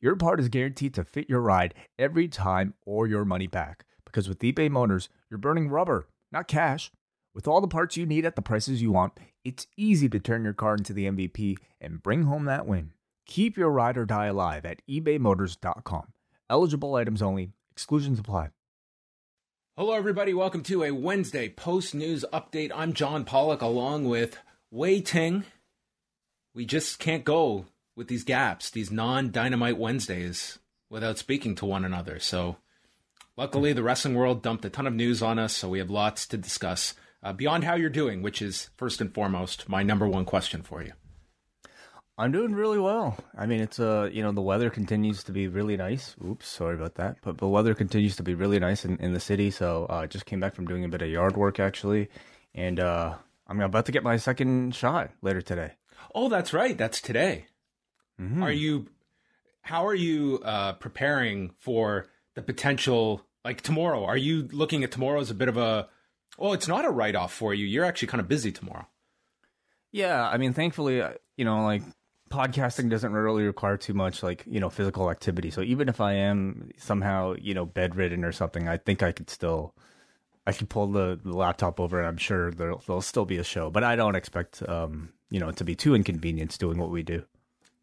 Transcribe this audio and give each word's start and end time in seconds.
your 0.00 0.16
part 0.16 0.40
is 0.40 0.48
guaranteed 0.48 0.94
to 0.94 1.04
fit 1.04 1.28
your 1.28 1.40
ride 1.40 1.74
every 1.98 2.28
time 2.28 2.74
or 2.84 3.06
your 3.06 3.24
money 3.24 3.46
back. 3.46 3.84
Because 4.04 4.28
with 4.28 4.40
eBay 4.40 4.70
Motors, 4.70 5.08
you're 5.30 5.38
burning 5.38 5.68
rubber, 5.68 6.06
not 6.30 6.48
cash. 6.48 6.90
With 7.34 7.48
all 7.48 7.60
the 7.60 7.68
parts 7.68 7.96
you 7.96 8.06
need 8.06 8.24
at 8.24 8.36
the 8.36 8.42
prices 8.42 8.80
you 8.80 8.92
want, 8.92 9.12
it's 9.44 9.66
easy 9.76 10.08
to 10.08 10.20
turn 10.20 10.44
your 10.44 10.52
car 10.52 10.74
into 10.74 10.92
the 10.92 11.06
MVP 11.06 11.56
and 11.80 12.02
bring 12.02 12.24
home 12.24 12.44
that 12.44 12.66
win. 12.66 12.92
Keep 13.26 13.56
your 13.56 13.70
ride 13.70 13.96
or 13.96 14.04
die 14.04 14.26
alive 14.26 14.64
at 14.64 14.82
ebaymotors.com. 14.88 16.12
Eligible 16.48 16.94
items 16.94 17.22
only, 17.22 17.50
exclusions 17.72 18.18
apply. 18.18 18.50
Hello, 19.76 19.94
everybody. 19.94 20.32
Welcome 20.32 20.62
to 20.64 20.84
a 20.84 20.92
Wednesday 20.92 21.48
post 21.48 21.94
news 21.94 22.24
update. 22.32 22.70
I'm 22.72 22.92
John 22.92 23.24
Pollock 23.24 23.60
along 23.60 24.08
with 24.08 24.38
Wai 24.70 25.00
Ting. 25.00 25.44
We 26.54 26.64
just 26.64 27.00
can't 27.00 27.24
go 27.24 27.64
with 27.96 28.08
these 28.08 28.24
gaps, 28.24 28.70
these 28.70 28.90
non 28.90 29.30
dynamite 29.30 29.78
Wednesdays, 29.78 30.58
without 30.88 31.18
speaking 31.18 31.54
to 31.56 31.66
one 31.66 31.84
another. 31.84 32.18
So 32.18 32.56
Luckily, 33.36 33.72
the 33.72 33.82
wrestling 33.82 34.14
world 34.14 34.42
dumped 34.42 34.64
a 34.64 34.70
ton 34.70 34.86
of 34.86 34.94
news 34.94 35.20
on 35.20 35.40
us, 35.40 35.52
so 35.52 35.68
we 35.68 35.80
have 35.80 35.90
lots 35.90 36.24
to 36.28 36.36
discuss 36.36 36.94
uh, 37.20 37.32
beyond 37.32 37.64
how 37.64 37.74
you're 37.74 37.90
doing, 37.90 38.22
which 38.22 38.40
is 38.40 38.70
first 38.76 39.00
and 39.00 39.12
foremost 39.12 39.68
my 39.68 39.82
number 39.82 40.06
one 40.06 40.24
question 40.24 40.62
for 40.62 40.82
you. 40.84 40.92
I'm 42.16 42.30
doing 42.30 42.54
really 42.54 42.78
well. 42.78 43.16
I 43.36 43.46
mean, 43.46 43.60
it's 43.60 43.80
uh, 43.80 44.08
you 44.12 44.22
know, 44.22 44.30
the 44.30 44.40
weather 44.40 44.70
continues 44.70 45.24
to 45.24 45.32
be 45.32 45.48
really 45.48 45.76
nice. 45.76 46.14
Oops, 46.24 46.46
sorry 46.46 46.76
about 46.76 46.94
that. 46.94 47.16
But 47.22 47.38
the 47.38 47.48
weather 47.48 47.74
continues 47.74 48.14
to 48.16 48.22
be 48.22 48.34
really 48.34 48.60
nice 48.60 48.84
in, 48.84 48.98
in 48.98 49.14
the 49.14 49.20
city. 49.20 49.50
So 49.50 49.86
I 49.90 50.04
uh, 50.04 50.06
just 50.06 50.26
came 50.26 50.38
back 50.38 50.54
from 50.54 50.66
doing 50.66 50.84
a 50.84 50.88
bit 50.88 51.02
of 51.02 51.08
yard 51.08 51.36
work 51.36 51.58
actually, 51.58 52.10
and 52.54 52.78
uh, 52.78 53.16
I'm 53.48 53.60
about 53.60 53.86
to 53.86 53.92
get 53.92 54.04
my 54.04 54.16
second 54.16 54.76
shot 54.76 55.10
later 55.22 55.42
today. 55.42 55.72
Oh, 56.14 56.28
that's 56.28 56.52
right. 56.52 56.78
That's 56.78 57.00
today. 57.00 57.46
Mm-hmm. 58.20 58.42
Are 58.42 58.52
you? 58.52 58.86
How 59.62 59.86
are 59.86 59.94
you 59.94 60.40
uh, 60.44 60.74
preparing 60.74 61.50
for 61.58 62.06
the 62.34 62.42
potential 62.42 63.22
like 63.44 63.62
tomorrow? 63.62 64.04
Are 64.04 64.16
you 64.16 64.48
looking 64.52 64.84
at 64.84 64.92
tomorrow 64.92 65.20
as 65.20 65.30
a 65.30 65.34
bit 65.34 65.48
of 65.48 65.56
a 65.56 65.88
well, 66.38 66.52
it's 66.52 66.68
not 66.68 66.84
a 66.84 66.90
write 66.90 67.14
off 67.14 67.32
for 67.32 67.54
you. 67.54 67.66
You're 67.66 67.84
actually 67.84 68.08
kind 68.08 68.20
of 68.20 68.28
busy 68.28 68.52
tomorrow. 68.52 68.86
Yeah, 69.92 70.28
I 70.28 70.38
mean, 70.38 70.52
thankfully, 70.52 71.00
uh, 71.00 71.12
you 71.36 71.44
know, 71.44 71.62
like 71.64 71.82
podcasting 72.30 72.90
doesn't 72.90 73.12
really 73.12 73.44
require 73.44 73.76
too 73.76 73.94
much 73.94 74.22
like 74.22 74.42
you 74.46 74.58
know 74.58 74.70
physical 74.70 75.10
activity. 75.10 75.50
So 75.50 75.62
even 75.62 75.88
if 75.88 76.00
I 76.00 76.14
am 76.14 76.70
somehow 76.76 77.34
you 77.40 77.54
know 77.54 77.64
bedridden 77.64 78.24
or 78.24 78.32
something, 78.32 78.68
I 78.68 78.76
think 78.76 79.02
I 79.02 79.12
could 79.12 79.30
still 79.30 79.74
I 80.46 80.52
could 80.52 80.68
pull 80.68 80.88
the, 80.88 81.18
the 81.22 81.36
laptop 81.36 81.78
over, 81.80 81.98
and 81.98 82.08
I'm 82.08 82.16
sure 82.16 82.50
there'll, 82.50 82.82
there'll 82.86 83.02
still 83.02 83.24
be 83.24 83.38
a 83.38 83.44
show. 83.44 83.70
But 83.70 83.84
I 83.84 83.96
don't 83.96 84.16
expect 84.16 84.68
um 84.68 85.12
you 85.30 85.38
know 85.38 85.52
to 85.52 85.64
be 85.64 85.76
too 85.76 85.94
inconvenienced 85.94 86.58
doing 86.58 86.78
what 86.78 86.90
we 86.90 87.02
do. 87.04 87.24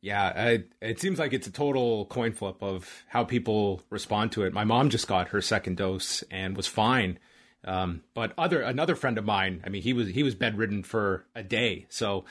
Yeah, 0.01 0.33
I, 0.35 0.63
it 0.81 0.99
seems 0.99 1.19
like 1.19 1.31
it's 1.31 1.45
a 1.45 1.51
total 1.51 2.05
coin 2.05 2.31
flip 2.31 2.61
of 2.61 3.03
how 3.07 3.23
people 3.23 3.83
respond 3.91 4.31
to 4.33 4.43
it. 4.43 4.53
My 4.53 4.63
mom 4.63 4.89
just 4.89 5.07
got 5.07 5.29
her 5.29 5.41
second 5.41 5.77
dose 5.77 6.23
and 6.31 6.57
was 6.57 6.65
fine. 6.65 7.19
Um, 7.63 8.01
but 8.15 8.33
other 8.37 8.61
another 8.61 8.95
friend 8.95 9.19
of 9.19 9.25
mine, 9.25 9.61
I 9.63 9.69
mean, 9.69 9.83
he 9.83 9.93
was 9.93 10.09
he 10.09 10.23
was 10.23 10.33
bedridden 10.33 10.81
for 10.81 11.25
a 11.35 11.43
day. 11.43 11.85
So, 11.89 12.25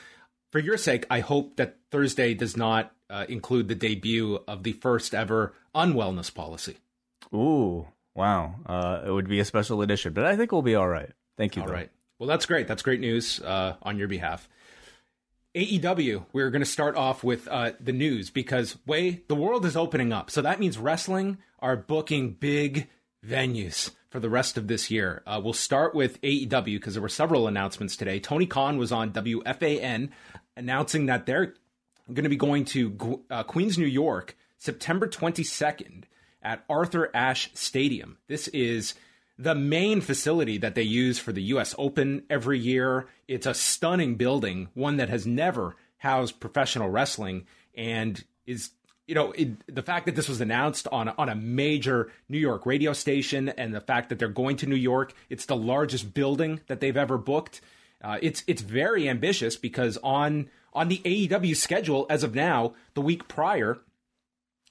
for 0.51 0.59
your 0.59 0.77
sake, 0.77 1.05
I 1.09 1.21
hope 1.21 1.55
that 1.55 1.77
Thursday 1.89 2.33
does 2.33 2.57
not 2.57 2.91
uh, 3.09 3.25
include 3.29 3.69
the 3.69 3.75
debut 3.75 4.39
of 4.47 4.63
the 4.63 4.73
first 4.73 5.15
ever 5.15 5.53
unwellness 5.73 6.33
policy. 6.33 6.77
Ooh, 7.33 7.87
wow! 8.13 8.55
Uh, 8.65 9.03
it 9.05 9.11
would 9.11 9.29
be 9.29 9.39
a 9.39 9.45
special 9.45 9.81
edition, 9.81 10.11
but 10.11 10.25
I 10.25 10.35
think 10.35 10.51
we'll 10.51 10.61
be 10.61 10.75
all 10.75 10.89
right. 10.89 11.11
Thank 11.37 11.55
you. 11.55 11.61
All 11.61 11.69
though. 11.69 11.75
right. 11.75 11.89
Well, 12.19 12.27
that's 12.27 12.45
great. 12.45 12.67
That's 12.67 12.83
great 12.83 12.99
news 12.99 13.39
uh, 13.39 13.77
on 13.81 13.97
your 13.97 14.09
behalf. 14.09 14.49
AEW, 15.53 16.25
we're 16.31 16.49
going 16.49 16.61
to 16.61 16.65
start 16.65 16.95
off 16.95 17.23
with 17.23 17.47
uh, 17.49 17.73
the 17.79 17.91
news 17.91 18.29
because, 18.29 18.77
way, 18.85 19.21
the 19.27 19.35
world 19.35 19.65
is 19.65 19.75
opening 19.75 20.13
up. 20.13 20.31
So 20.31 20.41
that 20.41 20.59
means 20.59 20.77
wrestling 20.77 21.39
are 21.59 21.75
booking 21.75 22.33
big 22.33 22.87
venues 23.25 23.91
for 24.09 24.19
the 24.19 24.29
rest 24.29 24.57
of 24.57 24.67
this 24.67 24.89
year. 24.89 25.23
Uh, 25.27 25.41
we'll 25.43 25.53
start 25.53 25.93
with 25.93 26.21
AEW 26.21 26.75
because 26.77 26.93
there 26.93 27.01
were 27.01 27.09
several 27.09 27.47
announcements 27.47 27.97
today. 27.97 28.19
Tony 28.19 28.45
Khan 28.45 28.77
was 28.77 28.93
on 28.93 29.11
WFAN 29.11 30.09
announcing 30.55 31.07
that 31.07 31.25
they're 31.25 31.53
going 32.07 32.23
to 32.23 32.29
be 32.29 32.37
going 32.37 32.65
to 32.65 33.21
uh, 33.29 33.43
Queens, 33.43 33.77
New 33.77 33.85
York, 33.85 34.37
September 34.57 35.07
22nd 35.07 36.03
at 36.41 36.63
Arthur 36.69 37.09
Ashe 37.13 37.51
Stadium. 37.53 38.17
This 38.27 38.47
is 38.49 38.93
the 39.41 39.55
main 39.55 40.01
facility 40.01 40.59
that 40.59 40.75
they 40.75 40.83
use 40.83 41.17
for 41.17 41.31
the 41.31 41.41
US 41.43 41.73
Open 41.79 42.23
every 42.29 42.59
year. 42.59 43.07
It's 43.27 43.47
a 43.47 43.55
stunning 43.55 44.15
building, 44.15 44.69
one 44.75 44.97
that 44.97 45.09
has 45.09 45.25
never 45.25 45.75
housed 45.97 46.39
professional 46.39 46.89
wrestling 46.89 47.47
and 47.75 48.23
is 48.45 48.71
you 49.07 49.15
know 49.15 49.31
it, 49.31 49.49
the 49.73 49.81
fact 49.81 50.05
that 50.05 50.15
this 50.15 50.29
was 50.29 50.41
announced 50.41 50.87
on 50.91 51.09
on 51.09 51.27
a 51.27 51.35
major 51.35 52.11
New 52.29 52.37
York 52.37 52.67
radio 52.67 52.93
station 52.93 53.49
and 53.49 53.73
the 53.73 53.81
fact 53.81 54.09
that 54.09 54.19
they're 54.19 54.27
going 54.27 54.57
to 54.57 54.67
New 54.67 54.75
York, 54.75 55.13
it's 55.29 55.47
the 55.47 55.55
largest 55.55 56.13
building 56.13 56.61
that 56.67 56.79
they've 56.79 56.95
ever 56.95 57.17
booked. 57.17 57.61
Uh, 58.03 58.19
it's 58.21 58.43
it's 58.45 58.61
very 58.61 59.09
ambitious 59.09 59.57
because 59.57 59.97
on 60.03 60.49
on 60.73 60.87
the 60.87 61.01
AEW 61.03 61.55
schedule 61.55 62.05
as 62.11 62.23
of 62.23 62.35
now, 62.35 62.73
the 62.93 63.01
week 63.01 63.27
prior 63.27 63.79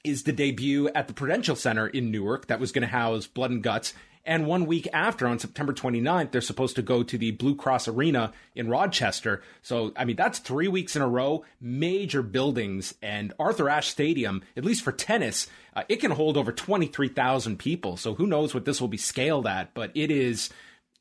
is 0.04 0.22
the 0.22 0.32
debut 0.32 0.88
at 0.94 1.08
the 1.08 1.12
Prudential 1.12 1.56
Center 1.56 1.87
in 1.87 2.10
Newark 2.10 2.47
that 2.47 2.60
was 2.60 2.72
going 2.72 2.82
to 2.82 2.88
house 2.88 3.26
Blood 3.26 3.50
and 3.50 3.62
Guts 3.62 3.92
and 4.25 4.47
one 4.47 4.66
week 4.66 4.86
after, 4.92 5.26
on 5.26 5.38
September 5.38 5.72
29th, 5.72 6.31
they're 6.31 6.41
supposed 6.41 6.76
to 6.76 6.82
go 6.82 7.03
to 7.03 7.16
the 7.16 7.31
Blue 7.31 7.54
Cross 7.54 7.88
Arena 7.88 8.32
in 8.54 8.69
Rochester. 8.69 9.42
So, 9.62 9.92
I 9.97 10.04
mean, 10.04 10.16
that's 10.16 10.38
three 10.38 10.69
weeks 10.69 10.94
in 10.94 11.03
a 11.03 11.08
row, 11.08 11.44
major 11.60 12.22
buildings. 12.22 12.94
And 13.00 13.32
Arthur 13.38 13.70
Ashe 13.70 13.88
Stadium, 13.88 14.42
at 14.56 14.64
least 14.64 14.84
for 14.84 14.92
tennis, 14.92 15.47
uh, 15.75 15.84
it 15.88 15.97
can 15.97 16.10
hold 16.10 16.36
over 16.36 16.53
23,000 16.53 17.58
people. 17.58 17.97
So, 17.97 18.14
who 18.14 18.26
knows 18.26 18.53
what 18.53 18.66
this 18.66 18.81
will 18.81 18.88
be 18.88 18.98
scaled 18.98 19.47
at? 19.47 19.72
But 19.72 19.91
it 19.94 20.10
is, 20.10 20.50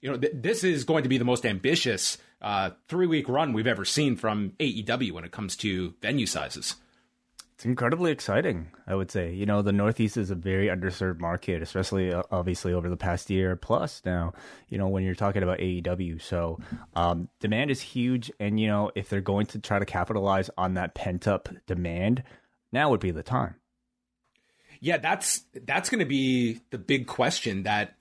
you 0.02 0.10
know, 0.10 0.18
th- 0.18 0.34
this 0.36 0.64
is 0.64 0.86
going 0.86 1.04
to 1.04 1.10
be 1.10 1.18
the 1.18 1.26
most 1.26 1.46
ambitious 1.46 2.18
uh, 2.42 2.72
three 2.88 3.08
week 3.08 3.28
run 3.28 3.52
we've 3.52 3.68
ever 3.68 3.84
seen 3.84 4.16
from 4.16 4.54
AEW 4.60 5.12
when 5.12 5.26
it 5.26 5.32
comes 5.32 5.58
to 5.58 5.94
venue 6.02 6.26
sizes 6.26 6.76
it's 7.60 7.66
incredibly 7.66 8.10
exciting. 8.10 8.72
I 8.88 8.96
would 8.96 9.12
say, 9.12 9.34
you 9.34 9.46
know, 9.46 9.62
the 9.62 9.74
Northeast 9.74 10.16
is 10.16 10.32
a 10.32 10.36
very 10.36 10.68
underserved 10.68 11.20
market, 11.20 11.62
especially 11.62 12.14
uh, 12.14 12.24
obviously 12.32 12.72
over 12.72 12.90
the 12.90 12.96
past 12.96 13.30
year 13.30 13.58
plus. 13.58 14.02
Now, 14.06 14.32
you 14.70 14.78
know, 14.78 14.88
when 14.88 15.04
you're 15.04 15.14
talking 15.14 15.44
about 15.44 15.60
AEW, 15.60 16.22
so 16.22 16.58
um, 16.96 17.28
demand 17.42 17.70
is 17.70 17.82
huge, 17.82 18.32
and 18.40 18.58
you 18.58 18.68
know, 18.68 18.92
if 18.96 19.10
they're 19.10 19.20
going 19.20 19.46
to 19.48 19.60
try 19.60 19.78
to 19.78 19.84
capitalize 19.84 20.50
on 20.58 20.76
that 20.76 20.96
pent 20.96 21.28
up 21.28 21.50
demand, 21.68 22.24
now 22.72 22.92
would 22.92 23.02
be 23.02 23.12
the 23.12 23.24
time. 23.24 23.56
Yeah, 24.80 24.96
that's 24.96 25.44
that's 25.66 25.90
going 25.90 26.00
to 26.00 26.06
be 26.06 26.62
the 26.70 26.78
big 26.78 27.08
question. 27.08 27.64
That 27.64 27.94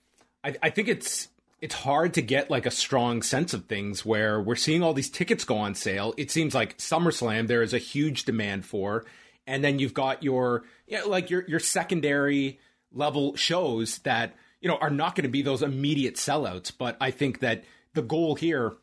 I, 0.44 0.54
I 0.62 0.70
think 0.70 0.86
it's 0.86 1.30
it's 1.60 1.74
hard 1.74 2.14
to 2.14 2.22
get 2.22 2.48
like 2.48 2.66
a 2.66 2.70
strong 2.70 3.22
sense 3.22 3.54
of 3.54 3.64
things 3.64 4.06
where 4.06 4.40
we're 4.40 4.54
seeing 4.54 4.84
all 4.84 4.94
these 4.94 5.10
tickets 5.10 5.42
go 5.42 5.58
on 5.58 5.74
sale. 5.74 6.14
It 6.16 6.30
seems 6.30 6.54
like 6.54 6.78
SummerSlam 6.78 7.48
there 7.48 7.62
is 7.62 7.74
a 7.74 7.78
huge 7.78 8.24
demand 8.24 8.64
for 8.64 9.04
and 9.48 9.64
then 9.64 9.80
you've 9.80 9.94
got 9.94 10.22
your 10.22 10.62
you 10.86 10.98
know, 10.98 11.08
like 11.08 11.30
your 11.30 11.44
your 11.48 11.58
secondary 11.58 12.60
level 12.92 13.34
shows 13.34 13.98
that 13.98 14.34
you 14.60 14.68
know 14.68 14.76
are 14.76 14.90
not 14.90 15.16
going 15.16 15.24
to 15.24 15.30
be 15.30 15.42
those 15.42 15.62
immediate 15.62 16.14
sellouts. 16.14 16.70
But 16.76 16.96
I 17.00 17.10
think 17.10 17.40
that 17.40 17.64
the 17.94 18.02
goal 18.02 18.36
here, 18.36 18.74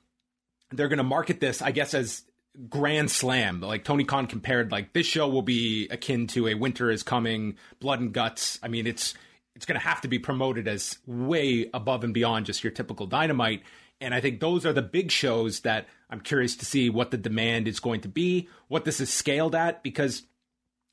they're 0.72 0.90
going 0.90 0.98
to 0.98 1.04
market 1.04 1.40
this, 1.40 1.62
I 1.62 1.72
guess, 1.72 1.94
as 1.94 2.24
grand 2.70 3.12
slam. 3.12 3.62
Like 3.62 3.84
Tony 3.84 4.04
Khan 4.04 4.28
compared, 4.28 4.72
like 4.72 4.94
this 4.94 5.06
show 5.06 5.30
will 5.30 5.44
be 5.44 5.88
akin 5.90 6.28
to 6.28 6.48
a 6.48 6.56
Winter 6.56 6.90
is 6.90 7.04
Coming, 7.04 7.58
Blood 7.80 8.02
and 8.02 8.12
Guts. 8.12 8.60
I 8.64 8.68
mean, 8.68 8.88
it's 8.88 9.14
it's 9.56 9.66
going 9.66 9.80
to 9.80 9.88
have 9.88 10.02
to 10.02 10.08
be 10.08 10.20
promoted 10.20 10.68
as 10.68 10.98
way 11.06 11.70
above 11.74 12.04
and 12.04 12.14
beyond 12.14 12.48
just 12.48 12.64
your 12.64 12.72
typical 12.72 13.06
Dynamite. 13.06 13.64
And 14.02 14.14
I 14.14 14.20
think 14.20 14.42
those 14.42 14.66
are 14.66 14.74
the 14.74 14.82
big 14.82 15.10
shows 15.12 15.62
that 15.62 15.88
I'm 16.10 16.20
curious 16.20 16.58
to 16.58 16.66
see 16.66 16.90
what 16.90 17.12
the 17.12 17.18
demand 17.18 17.70
is 17.70 17.80
going 17.80 18.02
to 18.02 18.10
be, 18.10 18.50
what 18.68 18.84
this 18.84 19.00
is 19.00 19.10
scaled 19.10 19.56
at, 19.56 19.84
because 19.84 20.24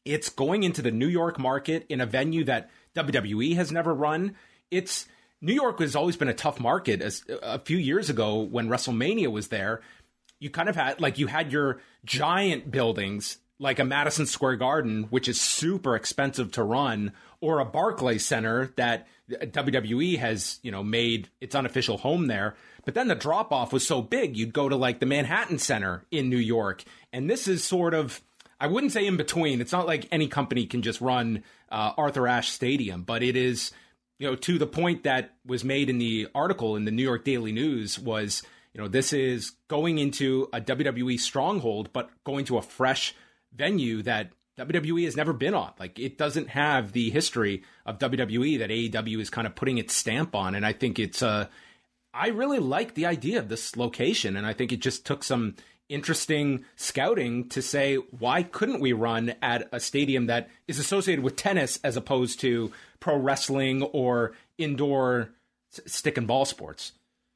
it's 0.04 0.28
going 0.28 0.62
into 0.62 0.82
the 0.82 0.90
New 0.90 1.08
York 1.08 1.38
market 1.38 1.86
in 1.88 2.00
a 2.00 2.06
venue 2.06 2.44
that 2.44 2.70
WWE 2.96 3.54
has 3.56 3.72
never 3.72 3.94
run. 3.94 4.36
It's 4.70 5.06
New 5.40 5.54
York 5.54 5.80
has 5.80 5.96
always 5.96 6.16
been 6.16 6.28
a 6.28 6.34
tough 6.34 6.60
market. 6.60 7.02
As 7.02 7.24
a 7.42 7.58
few 7.58 7.76
years 7.76 8.10
ago 8.10 8.40
when 8.40 8.68
WrestleMania 8.68 9.30
was 9.30 9.48
there, 9.48 9.80
you 10.38 10.50
kind 10.50 10.68
of 10.68 10.76
had 10.76 11.00
like 11.00 11.18
you 11.18 11.26
had 11.26 11.52
your 11.52 11.80
giant 12.04 12.70
buildings 12.70 13.38
like 13.58 13.78
a 13.78 13.84
Madison 13.84 14.26
Square 14.26 14.56
Garden, 14.56 15.04
which 15.04 15.28
is 15.28 15.40
super 15.40 15.94
expensive 15.94 16.50
to 16.52 16.64
run, 16.64 17.12
or 17.40 17.60
a 17.60 17.64
Barclays 17.64 18.26
Center 18.26 18.72
that 18.76 19.06
WWE 19.30 20.18
has, 20.18 20.58
you 20.62 20.72
know, 20.72 20.82
made 20.82 21.28
its 21.40 21.54
unofficial 21.54 21.96
home 21.96 22.26
there. 22.26 22.56
But 22.84 22.94
then 22.94 23.06
the 23.06 23.14
drop 23.14 23.52
off 23.52 23.72
was 23.72 23.86
so 23.86 24.02
big, 24.02 24.36
you'd 24.36 24.52
go 24.52 24.68
to 24.68 24.74
like 24.74 24.98
the 24.98 25.06
Manhattan 25.06 25.58
Center 25.58 26.04
in 26.10 26.28
New 26.28 26.38
York. 26.38 26.82
And 27.12 27.30
this 27.30 27.46
is 27.46 27.62
sort 27.62 27.94
of, 27.94 28.20
I 28.62 28.68
wouldn't 28.68 28.92
say 28.92 29.04
in 29.08 29.16
between. 29.16 29.60
It's 29.60 29.72
not 29.72 29.88
like 29.88 30.06
any 30.12 30.28
company 30.28 30.66
can 30.66 30.82
just 30.82 31.00
run 31.00 31.42
uh, 31.68 31.94
Arthur 31.96 32.28
Ashe 32.28 32.50
Stadium, 32.50 33.02
but 33.02 33.20
it 33.20 33.34
is, 33.34 33.72
you 34.20 34.28
know, 34.28 34.36
to 34.36 34.56
the 34.56 34.68
point 34.68 35.02
that 35.02 35.34
was 35.44 35.64
made 35.64 35.90
in 35.90 35.98
the 35.98 36.28
article 36.32 36.76
in 36.76 36.84
the 36.84 36.92
New 36.92 37.02
York 37.02 37.24
Daily 37.24 37.50
News 37.50 37.98
was, 37.98 38.44
you 38.72 38.80
know, 38.80 38.86
this 38.86 39.12
is 39.12 39.50
going 39.66 39.98
into 39.98 40.48
a 40.52 40.60
WWE 40.60 41.18
stronghold, 41.18 41.92
but 41.92 42.08
going 42.22 42.44
to 42.44 42.56
a 42.56 42.62
fresh 42.62 43.16
venue 43.52 44.00
that 44.02 44.30
WWE 44.56 45.06
has 45.06 45.16
never 45.16 45.32
been 45.32 45.54
on. 45.54 45.72
Like 45.80 45.98
it 45.98 46.16
doesn't 46.16 46.50
have 46.50 46.92
the 46.92 47.10
history 47.10 47.64
of 47.84 47.98
WWE 47.98 48.60
that 48.60 48.70
AEW 48.70 49.20
is 49.20 49.28
kind 49.28 49.48
of 49.48 49.56
putting 49.56 49.78
its 49.78 49.92
stamp 49.92 50.36
on. 50.36 50.54
And 50.54 50.64
I 50.64 50.72
think 50.72 51.00
it's 51.00 51.20
uh 51.20 51.48
I 52.14 52.28
really 52.28 52.60
like 52.60 52.94
the 52.94 53.06
idea 53.06 53.38
of 53.40 53.48
this 53.48 53.76
location. 53.76 54.36
And 54.36 54.46
I 54.46 54.52
think 54.52 54.70
it 54.70 54.80
just 54.80 55.04
took 55.04 55.24
some 55.24 55.56
interesting 55.92 56.64
scouting 56.76 57.48
to 57.50 57.60
say 57.60 57.96
why 57.96 58.42
couldn't 58.42 58.80
we 58.80 58.92
run 58.92 59.34
at 59.42 59.68
a 59.72 59.78
stadium 59.78 60.26
that 60.26 60.48
is 60.66 60.78
associated 60.78 61.22
with 61.24 61.36
tennis 61.36 61.78
as 61.84 61.96
opposed 61.96 62.40
to 62.40 62.72
pro 62.98 63.16
wrestling 63.16 63.82
or 63.82 64.32
indoor 64.58 65.30
stick 65.70 66.16
and 66.16 66.26
ball 66.26 66.44
sports 66.44 66.92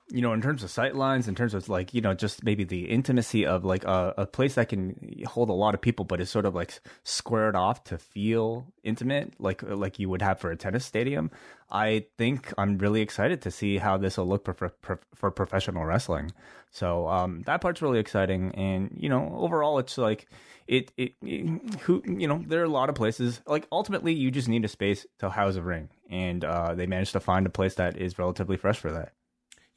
you 0.08 0.22
know, 0.22 0.32
in 0.32 0.40
terms 0.40 0.62
of 0.62 0.70
sight 0.70 0.94
lines, 0.94 1.26
in 1.26 1.34
terms 1.34 1.52
of 1.52 1.68
like, 1.68 1.92
you 1.92 2.00
know, 2.00 2.14
just 2.14 2.44
maybe 2.44 2.62
the 2.62 2.84
intimacy 2.84 3.44
of 3.44 3.64
like 3.64 3.84
a, 3.84 4.14
a, 4.18 4.26
place 4.26 4.54
that 4.54 4.68
can 4.68 5.24
hold 5.26 5.48
a 5.48 5.52
lot 5.52 5.74
of 5.74 5.80
people, 5.80 6.04
but 6.04 6.20
is 6.20 6.30
sort 6.30 6.46
of 6.46 6.54
like 6.54 6.78
squared 7.02 7.56
off 7.56 7.82
to 7.84 7.98
feel 7.98 8.72
intimate, 8.84 9.34
like 9.40 9.62
like 9.64 9.98
you 9.98 10.08
would 10.08 10.22
have 10.22 10.38
for 10.38 10.50
a 10.50 10.56
tennis 10.56 10.84
stadium. 10.84 11.30
I 11.72 12.06
think 12.18 12.52
I'm 12.56 12.78
really 12.78 13.00
excited 13.00 13.42
to 13.42 13.50
see 13.50 13.78
how 13.78 13.96
this 13.96 14.16
will 14.16 14.28
look 14.28 14.44
for 14.44 14.72
for, 14.80 15.00
for 15.14 15.30
professional 15.32 15.84
wrestling. 15.84 16.30
So 16.70 17.08
um, 17.08 17.42
that 17.46 17.60
part's 17.60 17.82
really 17.82 17.98
exciting, 17.98 18.54
and 18.54 18.96
you 18.96 19.08
know, 19.08 19.34
overall, 19.36 19.78
it's 19.78 19.98
like 19.98 20.28
it, 20.68 20.92
it, 20.96 21.14
it 21.22 21.80
who 21.80 22.02
you 22.06 22.28
know, 22.28 22.44
there 22.46 22.60
are 22.60 22.64
a 22.64 22.68
lot 22.68 22.88
of 22.90 22.94
places. 22.94 23.40
Like 23.46 23.66
ultimately, 23.72 24.12
you 24.12 24.30
just 24.30 24.48
need 24.48 24.64
a 24.64 24.68
space 24.68 25.04
to 25.18 25.30
house 25.30 25.56
a 25.56 25.62
ring, 25.62 25.88
and 26.08 26.44
uh, 26.44 26.74
they 26.76 26.86
managed 26.86 27.12
to 27.12 27.20
find 27.20 27.44
a 27.44 27.50
place 27.50 27.74
that 27.74 27.96
is 27.96 28.20
relatively 28.20 28.56
fresh 28.56 28.78
for 28.78 28.92
that. 28.92 29.12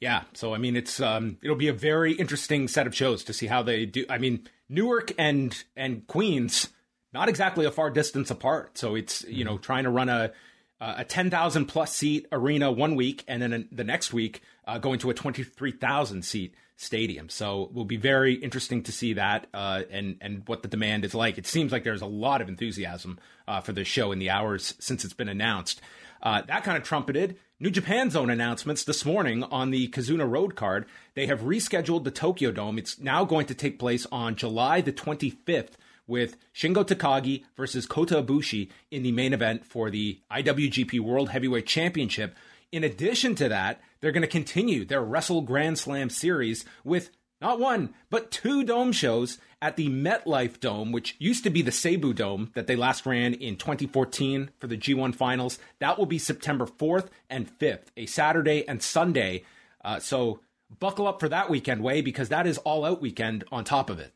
Yeah, 0.00 0.22
so 0.32 0.54
I 0.54 0.58
mean, 0.58 0.76
it's 0.76 0.98
um, 0.98 1.36
it'll 1.42 1.56
be 1.56 1.68
a 1.68 1.74
very 1.74 2.12
interesting 2.14 2.68
set 2.68 2.86
of 2.86 2.94
shows 2.94 3.22
to 3.24 3.34
see 3.34 3.46
how 3.46 3.62
they 3.62 3.84
do. 3.84 4.06
I 4.08 4.16
mean, 4.16 4.48
Newark 4.68 5.12
and 5.18 5.62
and 5.76 6.06
Queens, 6.06 6.70
not 7.12 7.28
exactly 7.28 7.66
a 7.66 7.70
far 7.70 7.90
distance 7.90 8.30
apart. 8.30 8.78
So 8.78 8.94
it's 8.94 9.24
you 9.24 9.44
know 9.44 9.58
trying 9.58 9.84
to 9.84 9.90
run 9.90 10.08
a 10.08 10.32
a 10.80 11.04
ten 11.04 11.28
thousand 11.30 11.66
plus 11.66 11.94
seat 11.94 12.26
arena 12.32 12.72
one 12.72 12.96
week, 12.96 13.24
and 13.28 13.42
then 13.42 13.68
the 13.70 13.84
next 13.84 14.12
week 14.12 14.40
uh, 14.66 14.78
going 14.78 14.98
to 15.00 15.10
a 15.10 15.14
twenty 15.14 15.42
three 15.42 15.72
thousand 15.72 16.24
seat 16.24 16.54
stadium. 16.76 17.28
So 17.28 17.64
it 17.64 17.74
will 17.74 17.84
be 17.84 17.98
very 17.98 18.32
interesting 18.32 18.82
to 18.84 18.92
see 18.92 19.12
that 19.12 19.48
uh, 19.52 19.82
and 19.90 20.16
and 20.22 20.42
what 20.46 20.62
the 20.62 20.68
demand 20.68 21.04
is 21.04 21.14
like. 21.14 21.36
It 21.36 21.46
seems 21.46 21.72
like 21.72 21.84
there's 21.84 22.00
a 22.00 22.06
lot 22.06 22.40
of 22.40 22.48
enthusiasm 22.48 23.18
uh, 23.46 23.60
for 23.60 23.72
this 23.72 23.86
show 23.86 24.12
in 24.12 24.18
the 24.18 24.30
hours 24.30 24.74
since 24.78 25.04
it's 25.04 25.12
been 25.12 25.28
announced. 25.28 25.82
Uh, 26.22 26.40
that 26.42 26.64
kind 26.64 26.78
of 26.78 26.84
trumpeted 26.84 27.36
New 27.62 27.70
Japan's 27.70 28.16
own 28.16 28.30
announcements 28.30 28.84
this 28.84 29.04
morning 29.04 29.42
on 29.42 29.68
the 29.68 29.86
Kizuna 29.88 30.26
Road 30.26 30.56
card. 30.56 30.86
They 31.12 31.26
have 31.26 31.42
rescheduled 31.42 32.04
the 32.04 32.10
Tokyo 32.10 32.52
Dome. 32.52 32.78
It's 32.78 32.98
now 32.98 33.26
going 33.26 33.44
to 33.48 33.54
take 33.54 33.78
place 33.78 34.06
on 34.10 34.34
July 34.34 34.80
the 34.80 34.94
25th 34.94 35.72
with 36.06 36.38
Shingo 36.54 36.86
Takagi 36.86 37.44
versus 37.58 37.84
Kota 37.84 38.22
Ibushi 38.22 38.70
in 38.90 39.02
the 39.02 39.12
main 39.12 39.34
event 39.34 39.66
for 39.66 39.90
the 39.90 40.20
IWGP 40.32 41.00
World 41.00 41.28
Heavyweight 41.28 41.66
Championship. 41.66 42.34
In 42.72 42.82
addition 42.82 43.34
to 43.34 43.50
that, 43.50 43.82
they're 44.00 44.10
going 44.10 44.22
to 44.22 44.26
continue 44.26 44.86
their 44.86 45.02
Wrestle 45.02 45.42
Grand 45.42 45.78
Slam 45.78 46.08
series 46.08 46.64
with 46.82 47.10
not 47.40 47.58
one, 47.58 47.94
but 48.10 48.30
two 48.30 48.64
dome 48.64 48.92
shows 48.92 49.38
at 49.62 49.76
the 49.76 49.88
MetLife 49.88 50.60
Dome, 50.60 50.92
which 50.92 51.16
used 51.18 51.44
to 51.44 51.50
be 51.50 51.62
the 51.62 51.70
Seibu 51.70 52.14
Dome 52.14 52.50
that 52.54 52.66
they 52.66 52.76
last 52.76 53.04
ran 53.04 53.34
in 53.34 53.56
2014 53.56 54.50
for 54.58 54.66
the 54.66 54.76
G1 54.76 55.14
finals. 55.14 55.58
That 55.78 55.98
will 55.98 56.06
be 56.06 56.18
September 56.18 56.66
4th 56.66 57.08
and 57.28 57.58
5th, 57.58 57.86
a 57.96 58.06
Saturday 58.06 58.66
and 58.66 58.82
Sunday. 58.82 59.44
Uh, 59.84 60.00
so 60.00 60.40
buckle 60.78 61.06
up 61.06 61.20
for 61.20 61.28
that 61.28 61.50
weekend, 61.50 61.82
Wai, 61.82 62.00
because 62.00 62.28
that 62.30 62.46
is 62.46 62.58
all 62.58 62.84
out 62.84 63.00
weekend 63.00 63.44
on 63.52 63.64
top 63.64 63.90
of 63.90 63.98
it 63.98 64.12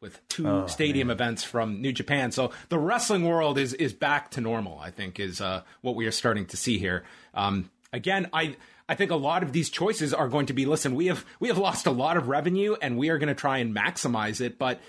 with 0.00 0.26
two 0.28 0.46
oh, 0.46 0.66
stadium 0.66 1.08
man. 1.08 1.16
events 1.16 1.42
from 1.42 1.80
New 1.80 1.92
Japan. 1.92 2.30
So 2.30 2.52
the 2.68 2.78
wrestling 2.78 3.24
world 3.24 3.56
is 3.56 3.72
is 3.72 3.94
back 3.94 4.30
to 4.32 4.42
normal. 4.42 4.78
I 4.78 4.90
think 4.90 5.18
is 5.18 5.40
uh, 5.40 5.62
what 5.80 5.96
we 5.96 6.06
are 6.06 6.12
starting 6.12 6.44
to 6.46 6.58
see 6.58 6.78
here. 6.78 7.04
Um, 7.32 7.70
again, 7.90 8.28
I 8.32 8.56
I 8.88 8.94
think 8.94 9.10
a 9.10 9.16
lot 9.16 9.42
of 9.42 9.52
these 9.52 9.70
choices 9.70 10.12
are 10.12 10.28
going 10.28 10.46
to 10.46 10.52
be 10.52 10.66
listen, 10.66 10.94
we 10.94 11.06
have 11.06 11.24
we 11.40 11.48
have 11.48 11.58
lost 11.58 11.86
a 11.86 11.90
lot 11.90 12.16
of 12.16 12.28
revenue 12.28 12.76
and 12.80 12.98
we 12.98 13.08
are 13.08 13.18
going 13.18 13.28
to 13.28 13.34
try 13.34 13.58
and 13.58 13.74
maximize 13.74 14.40
it, 14.40 14.58
but 14.58 14.80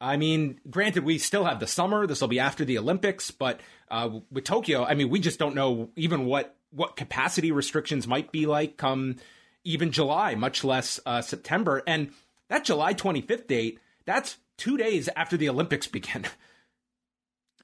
I 0.00 0.16
mean, 0.16 0.58
granted, 0.68 1.04
we 1.04 1.18
still 1.18 1.44
have 1.44 1.60
the 1.60 1.66
summer. 1.68 2.08
This 2.08 2.20
will 2.20 2.28
be 2.28 2.40
after 2.40 2.64
the 2.64 2.76
Olympics, 2.76 3.30
but 3.30 3.60
uh, 3.88 4.18
with 4.32 4.42
Tokyo, 4.42 4.84
I 4.84 4.94
mean, 4.94 5.10
we 5.10 5.20
just 5.20 5.38
don't 5.38 5.54
know 5.54 5.90
even 5.94 6.26
what 6.26 6.56
what 6.70 6.96
capacity 6.96 7.52
restrictions 7.52 8.08
might 8.08 8.32
be 8.32 8.46
like 8.46 8.76
come 8.76 9.16
even 9.64 9.92
July, 9.92 10.34
much 10.34 10.64
less 10.64 10.98
uh, 11.06 11.22
September. 11.22 11.82
And 11.86 12.10
that 12.48 12.64
July 12.64 12.94
25th 12.94 13.46
date, 13.46 13.78
that's 14.04 14.38
two 14.56 14.76
days 14.76 15.08
after 15.14 15.36
the 15.36 15.48
Olympics 15.48 15.86
begin. 15.86 16.24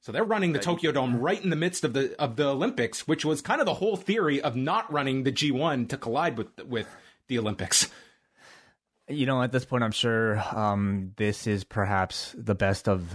So 0.01 0.13
they're 0.13 0.25
running 0.25 0.53
the 0.53 0.59
Tokyo 0.59 0.93
Dome 0.93 1.19
right 1.21 1.43
in 1.43 1.51
the 1.51 1.57
midst 1.57 1.85
of 1.85 1.93
the 1.93 2.19
of 2.21 2.37
the 2.37 2.49
Olympics, 2.49 3.07
which 3.07 3.25
was 3.25 3.41
kind 3.41 3.61
of 3.61 3.67
the 3.67 3.75
whole 3.75 3.97
theory 3.97 4.41
of 4.41 4.57
not 4.57 4.91
running 4.93 5.25
the 5.25 5.33
G1 5.33 5.89
to 5.89 5.97
collide 5.97 6.39
with 6.39 6.49
with 6.65 6.87
the 7.29 7.39
Olympics. 7.39 7.89
You 9.09 9.25
know, 9.25 9.43
at 9.43 9.53
this 9.53 9.65
point, 9.65 9.85
I'm 9.85 9.93
sure 9.93 10.39
um, 10.55 11.13
this 11.17 11.47
is 11.47 11.65
perhaps 11.65 12.35
the 12.37 12.55
best 12.55 12.89
of 12.89 13.11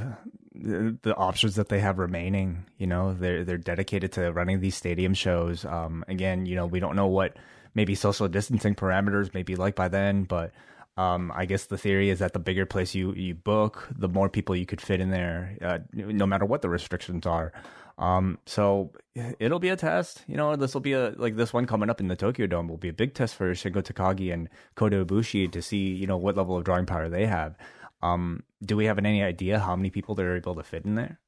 the, 0.56 0.98
the, 1.04 1.16
options 1.16 1.56
that 1.56 1.70
they 1.70 1.80
have 1.80 2.00
remaining. 2.00 2.66
You 2.80 2.88
know, 2.88 3.14
they're 3.14 3.44
they're 3.44 3.58
dedicated 3.60 4.12
to 4.14 4.32
running 4.32 4.60
these 4.60 4.76
stadium 4.76 5.14
shows. 5.14 5.66
Um, 5.66 6.04
again, 6.08 6.48
you 6.48 6.56
know, 6.56 6.66
we 6.66 6.80
don't 6.80 6.96
know 6.96 7.08
what 7.08 7.38
maybe 7.76 7.94
social 7.94 8.28
distancing 8.28 8.74
parameters 8.74 9.34
may 9.36 9.44
be 9.44 9.56
like 9.56 9.76
by 9.76 9.88
then, 9.88 10.24
but 10.24 10.52
um, 10.96 11.32
I 11.36 11.46
guess 11.46 11.66
the 11.66 11.78
theory 11.78 12.10
is 12.10 12.20
that 12.20 12.34
the 12.34 12.40
bigger 12.40 12.66
place 12.66 12.94
you, 12.94 13.14
you 13.14 13.34
book, 13.34 13.90
the 13.96 14.08
more 14.08 14.30
people 14.30 14.56
you 14.56 14.66
could 14.66 14.82
fit 14.82 15.00
in 15.00 15.10
there, 15.10 15.58
uh, 15.62 15.80
no 15.92 16.26
matter 16.26 16.46
what 16.46 16.62
the 16.62 16.70
restrictions 16.70 17.26
are. 17.26 17.52
Um, 17.98 18.40
so 18.46 18.92
it'll 19.40 19.60
be 19.60 19.70
a 19.70 19.76
test. 19.76 20.24
You 20.28 20.38
know, 20.38 20.56
this 20.56 20.74
will 20.74 20.82
be 20.82 20.94
a 20.94 21.14
like 21.18 21.36
this 21.36 21.54
one 21.54 21.66
coming 21.66 21.90
up 21.90 22.00
in 22.00 22.08
the 22.08 22.16
Tokyo 22.16 22.48
Dome 22.48 22.68
will 22.68 22.78
be 22.78 22.90
a 22.90 22.94
big 22.94 23.14
test 23.14 23.36
for 23.36 23.52
Shingo 23.54 23.84
Takagi 23.84 24.34
and 24.34 24.50
Kota 24.76 25.06
Ibushi 25.06 25.52
to 25.52 25.62
see 25.62 25.94
you 25.94 26.08
know 26.08 26.18
what 26.18 26.36
level 26.36 26.58
of 26.58 26.64
drawing 26.64 26.86
power 26.86 27.10
they 27.10 27.26
have. 27.26 27.56
Um, 28.02 28.44
do 28.64 28.76
we 28.76 28.86
have 28.86 28.98
any 28.98 29.24
idea 29.24 29.60
how 29.60 29.76
many 29.76 29.90
people 29.90 30.16
they're 30.16 30.36
able 30.36 30.56
to 30.56 30.64
fit 30.64 30.86
in 30.86 30.96
there? 30.96 31.20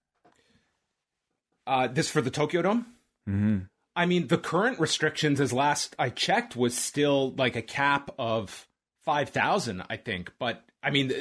Uh, 1.68 1.88
this 1.88 2.10
for 2.10 2.22
the 2.22 2.32
Tokyo 2.32 2.62
Dome. 2.62 2.86
Mm-hmm. 3.30 3.58
I 3.96 4.06
mean, 4.06 4.28
the 4.28 4.38
current 4.38 4.80
restrictions, 4.80 5.40
as 5.40 5.54
last 5.54 5.96
I 5.98 6.10
checked, 6.10 6.56
was 6.56 6.78
still 6.78 7.34
like 7.38 7.56
a 7.56 7.62
cap 7.62 8.12
of 8.20 8.68
5,000, 9.06 9.84
I 9.90 9.98
think. 9.98 10.32
But 10.40 10.64
I 10.84 10.90
mean, 10.90 11.14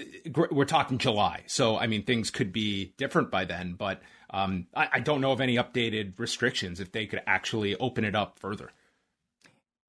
we're 0.51 0.65
talking 0.65 0.99
July. 0.99 1.43
So, 1.47 1.79
I 1.79 1.87
mean, 1.87 2.03
things 2.03 2.31
could 2.31 2.53
be 2.53 2.95
different 2.97 3.31
by 3.31 3.45
then. 3.45 3.75
But 3.75 4.03
um, 4.31 4.67
I, 4.75 4.89
I, 4.95 5.01
don't 5.01 5.21
know 5.21 5.33
of 5.33 5.41
any 5.41 5.57
updated 5.57 6.19
restrictions 6.19 6.81
if 6.81 6.93
they 6.93 7.07
could 7.07 7.23
actually 7.27 7.77
open 7.77 8.05
it 8.05 8.15
up 8.15 8.39
further. 8.39 8.71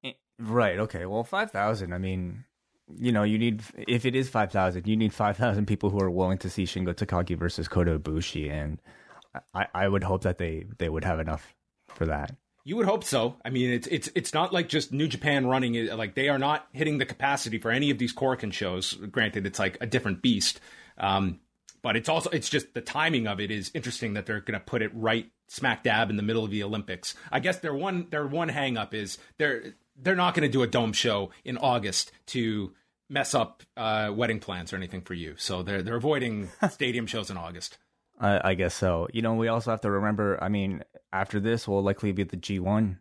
Eh, 0.04 0.12
right. 0.38 0.78
Okay. 0.78 1.04
Well, 1.04 1.24
5,000, 1.24 1.92
I 1.92 1.98
mean, 1.98 2.44
you 2.96 3.12
know, 3.12 3.22
you 3.22 3.38
need, 3.38 3.62
if 3.76 4.06
it 4.06 4.14
is 4.14 4.28
5,000, 4.28 4.86
you 4.86 4.96
need 4.96 5.12
5,000 5.12 5.66
people 5.66 5.90
who 5.90 6.00
are 6.00 6.10
willing 6.10 6.38
to 6.38 6.50
see 6.50 6.64
Shingo 6.64 6.94
Takagi 6.94 7.36
versus 7.36 7.66
Kota 7.66 7.98
Ibushi. 7.98 8.50
And 8.50 8.80
I, 9.52 9.66
I 9.74 9.88
would 9.88 10.04
hope 10.04 10.22
that 10.22 10.38
they, 10.38 10.66
they 10.78 10.88
would 10.88 11.04
have 11.04 11.18
enough 11.18 11.54
for 11.88 12.06
that. 12.06 12.36
You 12.66 12.74
would 12.74 12.86
hope 12.86 13.04
so. 13.04 13.36
I 13.44 13.50
mean, 13.50 13.70
it's 13.70 13.86
it's 13.86 14.10
it's 14.16 14.34
not 14.34 14.52
like 14.52 14.68
just 14.68 14.92
New 14.92 15.06
Japan 15.06 15.46
running 15.46 15.76
it. 15.76 15.96
Like 15.96 16.16
they 16.16 16.28
are 16.28 16.38
not 16.38 16.66
hitting 16.72 16.98
the 16.98 17.06
capacity 17.06 17.58
for 17.58 17.70
any 17.70 17.90
of 17.90 17.98
these 17.98 18.12
Korakuen 18.12 18.52
shows. 18.52 18.94
Granted, 18.94 19.46
it's 19.46 19.60
like 19.60 19.78
a 19.80 19.86
different 19.86 20.20
beast. 20.20 20.58
Um, 20.98 21.38
but 21.80 21.94
it's 21.94 22.08
also 22.08 22.28
it's 22.30 22.48
just 22.48 22.74
the 22.74 22.80
timing 22.80 23.28
of 23.28 23.38
it 23.38 23.52
is 23.52 23.70
interesting 23.72 24.14
that 24.14 24.26
they're 24.26 24.40
going 24.40 24.58
to 24.58 24.66
put 24.66 24.82
it 24.82 24.90
right 24.92 25.30
smack 25.46 25.84
dab 25.84 26.10
in 26.10 26.16
the 26.16 26.24
middle 26.24 26.44
of 26.44 26.50
the 26.50 26.64
Olympics. 26.64 27.14
I 27.30 27.38
guess 27.38 27.60
their 27.60 27.72
one 27.72 28.08
their 28.10 28.26
one 28.26 28.48
hang 28.48 28.76
up 28.76 28.94
is 28.94 29.18
they're 29.38 29.76
they're 29.96 30.16
not 30.16 30.34
going 30.34 30.42
to 30.42 30.52
do 30.52 30.64
a 30.64 30.66
dome 30.66 30.92
show 30.92 31.30
in 31.44 31.58
August 31.58 32.10
to 32.26 32.72
mess 33.08 33.32
up 33.32 33.62
uh, 33.76 34.10
wedding 34.12 34.40
plans 34.40 34.72
or 34.72 34.76
anything 34.76 35.02
for 35.02 35.14
you. 35.14 35.36
So 35.38 35.62
they're 35.62 35.82
they're 35.82 35.94
avoiding 35.94 36.48
stadium 36.70 37.06
shows 37.06 37.30
in 37.30 37.36
August. 37.36 37.78
I, 38.18 38.50
I 38.50 38.54
guess 38.54 38.74
so. 38.74 39.06
You 39.12 39.22
know, 39.22 39.34
we 39.34 39.46
also 39.46 39.70
have 39.70 39.82
to 39.82 39.90
remember. 39.92 40.42
I 40.42 40.48
mean, 40.48 40.82
after 41.20 41.40
this 41.40 41.66
will 41.66 41.82
likely 41.82 42.12
be 42.12 42.22
the 42.22 42.36
G1, 42.36 42.98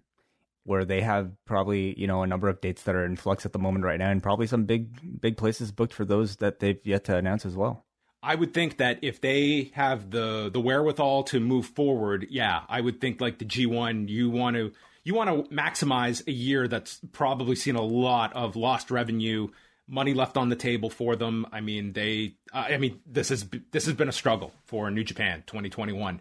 where 0.63 0.86
they 0.86 1.01
have 1.01 1.31
probably 1.45 1.98
you 2.00 2.07
know 2.07 2.24
a 2.24 2.27
number 2.27 2.50
of 2.50 2.62
dates 2.62 2.84
that 2.84 2.95
are 2.95 3.05
in 3.05 3.15
flux 3.15 3.45
at 3.45 3.53
the 3.53 3.60
moment 3.60 3.86
right 3.86 4.00
now, 4.00 4.10
and 4.10 4.24
probably 4.24 4.48
some 4.48 4.65
big 4.65 5.22
big 5.22 5.38
places 5.38 5.72
booked 5.72 5.93
for 5.93 6.05
those 6.05 6.38
that 6.38 6.60
they've 6.60 6.79
yet 6.84 7.03
to 7.05 7.15
announce 7.15 7.45
as 7.45 7.55
well. 7.55 7.86
I 8.25 8.34
would 8.34 8.55
think 8.55 8.77
that 8.77 9.00
if 9.03 9.22
they 9.22 9.72
have 9.75 10.10
the 10.10 10.50
the 10.51 10.60
wherewithal 10.60 11.24
to 11.25 11.39
move 11.39 11.67
forward, 11.67 12.27
yeah, 12.31 12.62
I 12.67 12.81
would 12.81 13.00
think 13.00 13.22
like 13.22 13.38
the 13.38 13.45
G1, 13.45 14.10
you 14.10 14.31
want 14.31 14.55
to 14.55 14.72
you 15.03 15.13
want 15.13 15.29
to 15.29 15.55
maximize 15.55 16.27
a 16.27 16.31
year 16.31 16.67
that's 16.67 17.00
probably 17.12 17.55
seen 17.55 17.75
a 17.75 17.84
lot 17.84 18.34
of 18.34 18.55
lost 18.55 18.89
revenue, 18.89 19.50
money 19.88 20.15
left 20.15 20.38
on 20.38 20.50
the 20.50 20.55
table 20.55 20.89
for 20.89 21.15
them. 21.15 21.45
I 21.51 21.62
mean, 21.62 21.93
they 21.93 22.38
uh, 22.51 22.65
I 22.69 22.77
mean, 22.77 23.00
this 23.05 23.29
is 23.29 23.45
this 23.72 23.86
has 23.86 23.93
been 23.93 24.10
a 24.10 24.13
struggle 24.13 24.51
for 24.65 24.89
New 24.89 25.03
Japan 25.03 25.43
2021. 25.45 26.19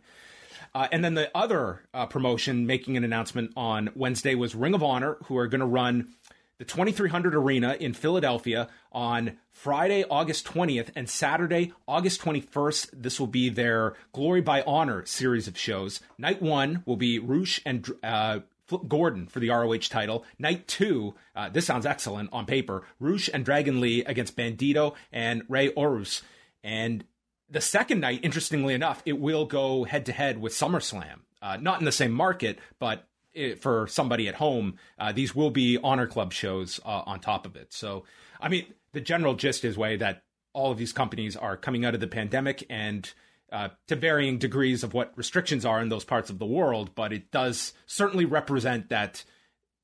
Uh, 0.75 0.88
and 0.90 1.04
then 1.04 1.14
the 1.14 1.31
other 1.37 1.83
uh, 1.93 2.07
promotion 2.07 2.66
making 2.66 2.97
an 2.97 3.04
announcement 3.04 3.52
on 3.57 3.90
Wednesday 3.95 4.35
was 4.35 4.54
Ring 4.54 4.75
of 4.75 4.83
Honor, 4.83 5.16
who 5.25 5.37
are 5.37 5.47
going 5.47 5.61
to 5.61 5.66
run 5.66 6.09
the 6.59 6.64
2300 6.64 7.35
Arena 7.35 7.76
in 7.78 7.93
Philadelphia 7.93 8.69
on 8.93 9.37
Friday, 9.50 10.04
August 10.09 10.47
20th, 10.47 10.90
and 10.95 11.09
Saturday, 11.09 11.73
August 11.87 12.21
21st. 12.23 12.90
This 12.93 13.21
will 13.21 13.26
be 13.26 13.49
their 13.49 13.95
Glory 14.12 14.40
by 14.40 14.62
Honor 14.62 15.04
series 15.07 15.49
of 15.49 15.59
shows. 15.59 16.00
Night 16.19 16.40
one 16.40 16.83
will 16.87 16.97
be 16.97 17.19
Rush 17.19 17.61
and 17.64 17.88
uh, 18.02 18.40
Gordon 18.88 19.26
for 19.26 19.40
the 19.40 19.50
ROH 19.50 19.88
title. 19.90 20.25
Night 20.38 20.66
two, 20.66 21.14
uh, 21.37 21.49
this 21.49 21.66
sounds 21.66 21.87
excellent 21.87 22.31
on 22.33 22.47
paper. 22.47 22.85
Rush 22.99 23.28
and 23.33 23.45
Dragon 23.45 23.81
Lee 23.81 24.04
against 24.04 24.37
Bandito 24.37 24.95
and 25.12 25.43
Rey 25.49 25.73
Horus. 25.75 26.23
And 26.62 27.04
the 27.50 27.60
second 27.60 28.00
night, 28.00 28.20
interestingly 28.22 28.74
enough, 28.74 29.02
it 29.04 29.18
will 29.18 29.44
go 29.44 29.84
head 29.84 30.06
to 30.06 30.12
head 30.12 30.40
with 30.40 30.52
SummerSlam. 30.52 31.20
Uh, 31.42 31.58
not 31.60 31.78
in 31.78 31.84
the 31.84 31.92
same 31.92 32.12
market, 32.12 32.58
but 32.78 33.06
it, 33.34 33.60
for 33.60 33.86
somebody 33.86 34.28
at 34.28 34.36
home, 34.36 34.76
uh, 34.98 35.12
these 35.12 35.34
will 35.34 35.50
be 35.50 35.78
Honor 35.82 36.06
Club 36.06 36.32
shows 36.32 36.80
uh, 36.84 37.02
on 37.04 37.20
top 37.20 37.44
of 37.44 37.54
it. 37.54 37.72
So, 37.72 38.04
I 38.40 38.48
mean, 38.48 38.66
the 38.92 39.00
general 39.00 39.34
gist 39.34 39.64
is 39.64 39.76
way 39.76 39.96
that 39.96 40.22
all 40.54 40.72
of 40.72 40.78
these 40.78 40.92
companies 40.92 41.36
are 41.36 41.56
coming 41.56 41.84
out 41.84 41.94
of 41.94 42.00
the 42.00 42.06
pandemic 42.06 42.64
and 42.70 43.12
uh, 43.52 43.68
to 43.88 43.96
varying 43.96 44.38
degrees 44.38 44.82
of 44.82 44.94
what 44.94 45.12
restrictions 45.16 45.64
are 45.66 45.82
in 45.82 45.88
those 45.88 46.04
parts 46.04 46.30
of 46.30 46.38
the 46.38 46.46
world, 46.46 46.94
but 46.94 47.12
it 47.12 47.30
does 47.30 47.72
certainly 47.86 48.24
represent 48.24 48.88
that 48.88 49.24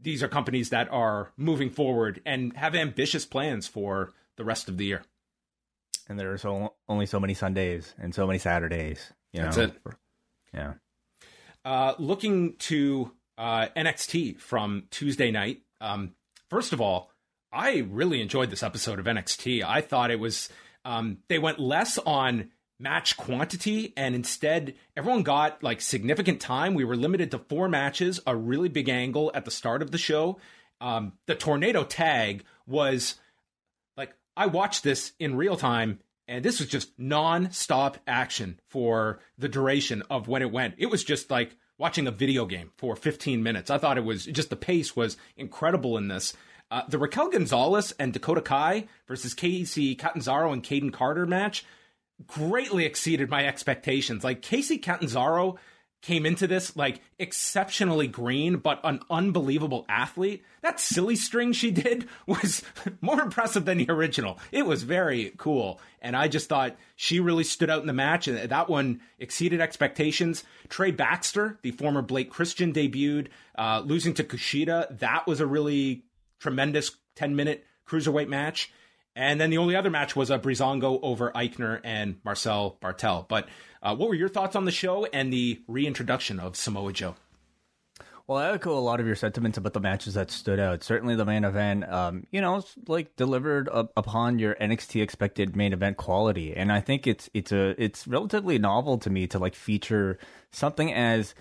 these 0.00 0.22
are 0.22 0.28
companies 0.28 0.70
that 0.70 0.90
are 0.90 1.32
moving 1.36 1.70
forward 1.70 2.22
and 2.24 2.56
have 2.56 2.74
ambitious 2.74 3.26
plans 3.26 3.66
for 3.66 4.12
the 4.36 4.44
rest 4.44 4.68
of 4.68 4.78
the 4.78 4.86
year. 4.86 5.02
And 6.10 6.18
there 6.18 6.32
are 6.32 6.38
so 6.38 6.74
only 6.88 7.06
so 7.06 7.20
many 7.20 7.34
Sundays 7.34 7.94
and 7.96 8.12
so 8.12 8.26
many 8.26 8.40
Saturdays. 8.40 9.12
You 9.32 9.42
That's 9.42 9.56
know? 9.56 9.62
it. 9.62 9.72
Yeah. 10.52 10.72
Uh, 11.64 11.94
looking 12.00 12.56
to 12.56 13.12
uh, 13.38 13.68
NXT 13.76 14.40
from 14.40 14.88
Tuesday 14.90 15.30
night. 15.30 15.62
Um, 15.80 16.16
first 16.48 16.72
of 16.72 16.80
all, 16.80 17.12
I 17.52 17.86
really 17.88 18.20
enjoyed 18.20 18.50
this 18.50 18.64
episode 18.64 18.98
of 18.98 19.04
NXT. 19.04 19.62
I 19.62 19.82
thought 19.82 20.10
it 20.10 20.18
was 20.18 20.48
um, 20.84 21.18
they 21.28 21.38
went 21.38 21.60
less 21.60 21.96
on 21.98 22.50
match 22.80 23.16
quantity 23.16 23.92
and 23.96 24.16
instead 24.16 24.74
everyone 24.96 25.22
got 25.22 25.62
like 25.62 25.80
significant 25.80 26.40
time. 26.40 26.74
We 26.74 26.84
were 26.84 26.96
limited 26.96 27.30
to 27.30 27.38
four 27.38 27.68
matches, 27.68 28.18
a 28.26 28.34
really 28.34 28.68
big 28.68 28.88
angle 28.88 29.30
at 29.32 29.44
the 29.44 29.52
start 29.52 29.80
of 29.80 29.92
the 29.92 29.98
show. 29.98 30.40
Um, 30.80 31.12
the 31.28 31.36
tornado 31.36 31.84
tag 31.84 32.42
was 32.66 33.14
I 34.36 34.46
watched 34.46 34.82
this 34.82 35.12
in 35.18 35.36
real 35.36 35.56
time 35.56 36.00
and 36.30 36.44
this 36.44 36.60
was 36.60 36.68
just 36.68 36.96
non-stop 36.96 37.98
action 38.06 38.60
for 38.68 39.18
the 39.36 39.48
duration 39.48 40.04
of 40.08 40.28
when 40.28 40.42
it 40.42 40.52
went. 40.52 40.76
It 40.78 40.86
was 40.86 41.02
just 41.02 41.28
like 41.28 41.56
watching 41.76 42.06
a 42.06 42.12
video 42.12 42.46
game 42.46 42.70
for 42.76 42.94
15 42.94 43.42
minutes. 43.42 43.68
I 43.68 43.78
thought 43.78 43.98
it 43.98 44.04
was 44.04 44.26
just 44.26 44.48
the 44.48 44.54
pace 44.54 44.94
was 44.94 45.16
incredible 45.36 45.96
in 45.96 46.06
this. 46.06 46.34
Uh, 46.70 46.82
the 46.88 46.98
Raquel 46.98 47.30
Gonzalez 47.30 47.92
and 47.98 48.12
Dakota 48.12 48.42
Kai 48.42 48.86
versus 49.08 49.34
Kacy 49.34 49.98
Catanzaro 49.98 50.52
and 50.52 50.62
Kayden 50.62 50.92
Carter 50.92 51.26
match 51.26 51.64
greatly 52.28 52.84
exceeded 52.84 53.28
my 53.28 53.44
expectations. 53.44 54.22
Like 54.22 54.40
Kacy 54.40 54.80
Catanzaro 54.80 55.58
came 56.02 56.24
into 56.24 56.46
this 56.46 56.76
like 56.76 57.00
exceptionally 57.18 58.06
green, 58.06 58.56
but 58.56 58.80
an 58.84 59.00
unbelievable 59.10 59.84
athlete. 59.88 60.42
That 60.62 60.80
silly 60.80 61.16
string 61.16 61.52
she 61.52 61.70
did 61.70 62.08
was 62.26 62.62
more 63.00 63.20
impressive 63.20 63.64
than 63.64 63.78
the 63.78 63.90
original. 63.90 64.38
It 64.52 64.64
was 64.64 64.82
very 64.82 65.32
cool. 65.36 65.80
And 66.00 66.16
I 66.16 66.28
just 66.28 66.48
thought 66.48 66.76
she 66.96 67.20
really 67.20 67.44
stood 67.44 67.70
out 67.70 67.82
in 67.82 67.86
the 67.86 67.92
match. 67.92 68.28
And 68.28 68.38
that 68.50 68.68
one 68.68 69.00
exceeded 69.18 69.60
expectations. 69.60 70.44
Trey 70.68 70.90
Baxter, 70.90 71.58
the 71.62 71.72
former 71.72 72.02
Blake 72.02 72.30
Christian, 72.30 72.72
debuted, 72.72 73.28
uh, 73.56 73.82
losing 73.84 74.14
to 74.14 74.24
Kushida. 74.24 74.98
That 74.98 75.26
was 75.26 75.40
a 75.40 75.46
really 75.46 76.04
tremendous 76.38 76.92
10 77.16 77.36
minute 77.36 77.64
cruiserweight 77.86 78.28
match. 78.28 78.72
And 79.16 79.40
then 79.40 79.50
the 79.50 79.58
only 79.58 79.76
other 79.76 79.90
match 79.90 80.14
was 80.14 80.30
a 80.30 80.38
Breezango 80.38 81.00
over 81.02 81.32
Aichner 81.32 81.80
and 81.82 82.16
Marcel 82.24 82.78
Barthel. 82.80 83.26
But 83.28 83.48
uh, 83.82 83.96
what 83.96 84.08
were 84.08 84.14
your 84.14 84.28
thoughts 84.28 84.54
on 84.56 84.64
the 84.64 84.70
show 84.70 85.06
and 85.06 85.32
the 85.32 85.60
reintroduction 85.66 86.38
of 86.38 86.56
Samoa 86.56 86.92
Joe? 86.92 87.16
Well, 88.30 88.38
I 88.38 88.52
echo 88.52 88.78
a 88.78 88.78
lot 88.78 89.00
of 89.00 89.06
your 89.06 89.16
sentiments 89.16 89.58
about 89.58 89.72
the 89.72 89.80
matches 89.80 90.14
that 90.14 90.30
stood 90.30 90.60
out. 90.60 90.84
Certainly, 90.84 91.16
the 91.16 91.24
main 91.24 91.42
event, 91.42 91.90
um, 91.90 92.28
you 92.30 92.40
know, 92.40 92.62
like 92.86 93.16
delivered 93.16 93.68
up 93.68 93.92
upon 93.96 94.38
your 94.38 94.54
NXT 94.54 95.02
expected 95.02 95.56
main 95.56 95.72
event 95.72 95.96
quality, 95.96 96.54
and 96.54 96.70
I 96.70 96.80
think 96.80 97.08
it's 97.08 97.28
it's 97.34 97.50
a 97.50 97.74
it's 97.82 98.06
relatively 98.06 98.56
novel 98.60 98.98
to 98.98 99.10
me 99.10 99.26
to 99.26 99.40
like 99.40 99.56
feature 99.56 100.16
something 100.52 100.94
as 100.94 101.34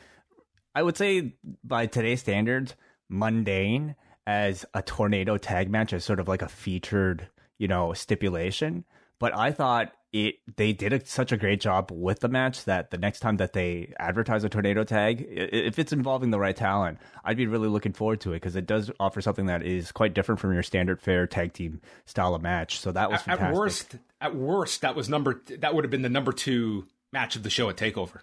I 0.74 0.82
would 0.82 0.98
say 0.98 1.36
by 1.64 1.86
today's 1.86 2.22
standards 2.22 2.74
mundane 3.08 3.96
as 4.26 4.66
a 4.74 4.82
tornado 4.82 5.38
tag 5.38 5.70
match 5.70 5.94
as 5.94 6.04
sort 6.04 6.20
of 6.20 6.28
like 6.28 6.42
a 6.42 6.50
featured 6.50 7.28
you 7.60 7.68
know 7.68 7.94
stipulation. 7.94 8.86
But 9.20 9.36
I 9.36 9.52
thought 9.52 9.94
it 10.12 10.36
they 10.56 10.74
did 10.74 10.94
a, 10.94 11.06
such 11.06 11.32
a 11.32 11.38
great 11.38 11.62
job 11.62 11.92
with 11.94 12.22
the 12.22 12.30
match 12.30 12.66
that 12.66 12.90
the 12.90 12.98
next 12.98 13.20
time 13.20 13.38
that 13.38 13.54
they 13.54 13.94
advertise 14.00 14.44
a 14.44 14.50
tornado 14.50 14.84
tag, 14.84 15.26
if 15.30 15.78
it's 15.78 15.94
involving 15.94 16.32
the 16.32 16.40
right 16.40 16.56
talent, 16.56 16.98
I'd 17.24 17.38
be 17.38 17.46
really 17.46 17.68
looking 17.68 17.94
forward 17.94 18.22
to 18.22 18.32
it 18.32 18.38
because 18.38 18.56
it 18.56 18.66
does 18.66 18.90
offer 19.00 19.22
something 19.22 19.46
that 19.46 19.62
is 19.62 19.92
quite 19.92 20.16
different 20.16 20.40
from 20.40 20.54
your 20.54 20.64
standard 20.64 21.00
fair 21.00 21.28
tag 21.28 21.54
team 21.54 21.82
style 22.06 22.34
of 22.34 22.42
match. 22.42 22.80
So 22.80 22.92
that 22.92 23.12
was 23.12 23.22
at, 23.28 23.40
at 23.40 23.54
worst. 23.54 23.96
At 24.20 24.36
worst, 24.36 24.82
that 24.82 24.96
was 24.96 25.10
number 25.10 25.42
that 25.60 25.76
would 25.76 25.84
have 25.84 25.92
been 25.92 26.02
the 26.02 26.10
number 26.10 26.32
two 26.32 26.88
match 27.12 27.36
of 27.36 27.44
the 27.44 27.50
show 27.50 27.70
at 27.70 27.78
Takeover. 27.78 28.22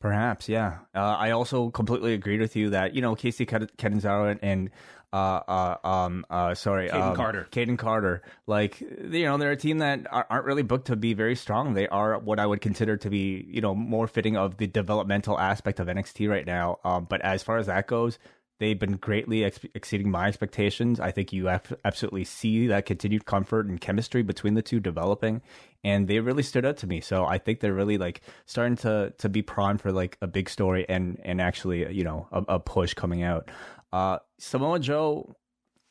Perhaps, 0.00 0.48
yeah. 0.48 0.78
Uh, 0.94 1.00
I 1.00 1.32
also 1.32 1.68
completely 1.68 2.14
agreed 2.14 2.40
with 2.40 2.56
you 2.56 2.70
that 2.70 2.94
you 2.94 3.02
know 3.02 3.14
Kacy 3.14 3.46
Catanzaro 3.46 4.38
and 4.42 4.70
uh, 5.12 5.40
uh, 5.48 5.76
um, 5.86 6.24
uh, 6.30 6.54
sorry, 6.54 6.88
Kayden 6.88 7.10
um, 7.10 7.16
Carter. 7.16 7.48
Kayden 7.50 7.78
Carter. 7.78 8.22
Like, 8.46 8.80
you 8.80 9.24
know, 9.24 9.38
they're 9.38 9.50
a 9.50 9.56
team 9.56 9.78
that 9.78 10.06
aren't 10.10 10.44
really 10.44 10.62
booked 10.62 10.86
to 10.86 10.96
be 10.96 11.14
very 11.14 11.34
strong. 11.36 11.74
They 11.74 11.88
are 11.88 12.18
what 12.18 12.38
I 12.38 12.46
would 12.46 12.60
consider 12.60 12.96
to 12.98 13.10
be, 13.10 13.44
you 13.48 13.60
know, 13.60 13.74
more 13.74 14.06
fitting 14.06 14.36
of 14.36 14.56
the 14.58 14.66
developmental 14.66 15.38
aspect 15.38 15.80
of 15.80 15.88
NXT 15.88 16.28
right 16.28 16.46
now. 16.46 16.78
Um, 16.84 17.06
but 17.08 17.20
as 17.22 17.42
far 17.42 17.58
as 17.58 17.66
that 17.66 17.86
goes, 17.86 18.18
they've 18.60 18.78
been 18.78 18.96
greatly 18.96 19.44
ex- 19.44 19.58
exceeding 19.74 20.10
my 20.10 20.28
expectations. 20.28 21.00
I 21.00 21.10
think 21.10 21.32
you 21.32 21.48
absolutely 21.48 22.24
see 22.24 22.68
that 22.68 22.86
continued 22.86 23.24
comfort 23.24 23.66
and 23.66 23.80
chemistry 23.80 24.22
between 24.22 24.54
the 24.54 24.62
two 24.62 24.78
developing, 24.78 25.42
and 25.82 26.06
they 26.06 26.20
really 26.20 26.44
stood 26.44 26.64
out 26.64 26.76
to 26.78 26.86
me. 26.86 27.00
So 27.00 27.24
I 27.24 27.38
think 27.38 27.58
they're 27.58 27.74
really 27.74 27.98
like 27.98 28.20
starting 28.46 28.76
to 28.78 29.12
to 29.18 29.28
be 29.28 29.42
primed 29.42 29.80
for 29.80 29.90
like 29.90 30.16
a 30.20 30.28
big 30.28 30.48
story 30.48 30.86
and 30.88 31.18
and 31.24 31.40
actually 31.40 31.92
you 31.92 32.04
know 32.04 32.28
a, 32.30 32.44
a 32.48 32.60
push 32.60 32.94
coming 32.94 33.24
out. 33.24 33.50
Uh, 33.92 34.18
Samoa 34.38 34.80
Joe, 34.80 35.34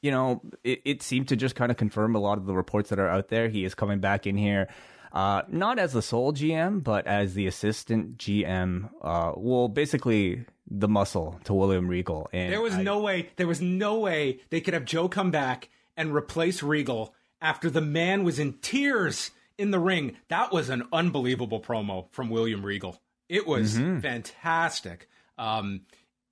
you 0.01 0.11
know, 0.11 0.41
it, 0.63 0.81
it 0.85 1.01
seemed 1.01 1.27
to 1.29 1.35
just 1.35 1.55
kind 1.55 1.71
of 1.71 1.77
confirm 1.77 2.15
a 2.15 2.19
lot 2.19 2.37
of 2.37 2.45
the 2.45 2.53
reports 2.53 2.89
that 2.89 2.99
are 2.99 3.09
out 3.09 3.29
there. 3.29 3.49
He 3.49 3.65
is 3.65 3.75
coming 3.75 3.99
back 3.99 4.25
in 4.25 4.37
here. 4.37 4.67
Uh, 5.11 5.41
not 5.47 5.79
as 5.79 5.93
the 5.93 6.01
sole 6.01 6.33
GM, 6.33 6.83
but 6.83 7.07
as 7.07 7.33
the 7.33 7.47
assistant 7.47 8.17
GM. 8.17 8.89
Uh, 9.01 9.33
well, 9.35 9.67
basically 9.67 10.45
the 10.69 10.87
muscle 10.87 11.39
to 11.45 11.53
William 11.53 11.87
Regal. 11.87 12.29
And 12.31 12.53
there 12.53 12.61
was 12.61 12.75
I, 12.75 12.83
no 12.83 12.99
way, 12.99 13.29
there 13.37 13.47
was 13.47 13.61
no 13.61 13.99
way 13.99 14.39
they 14.49 14.61
could 14.61 14.75
have 14.75 14.85
Joe 14.85 15.09
come 15.09 15.31
back 15.31 15.69
and 15.97 16.13
replace 16.13 16.61
Regal 16.61 17.13
after 17.41 17.69
the 17.69 17.81
man 17.81 18.23
was 18.23 18.39
in 18.39 18.53
tears 18.61 19.31
in 19.57 19.71
the 19.71 19.79
ring. 19.79 20.15
That 20.27 20.51
was 20.51 20.69
an 20.69 20.83
unbelievable 20.93 21.59
promo 21.59 22.07
from 22.11 22.29
William 22.29 22.65
Regal. 22.65 23.01
It 23.27 23.47
was 23.47 23.75
mm-hmm. 23.75 23.99
fantastic. 23.99 25.09
Um, 25.37 25.81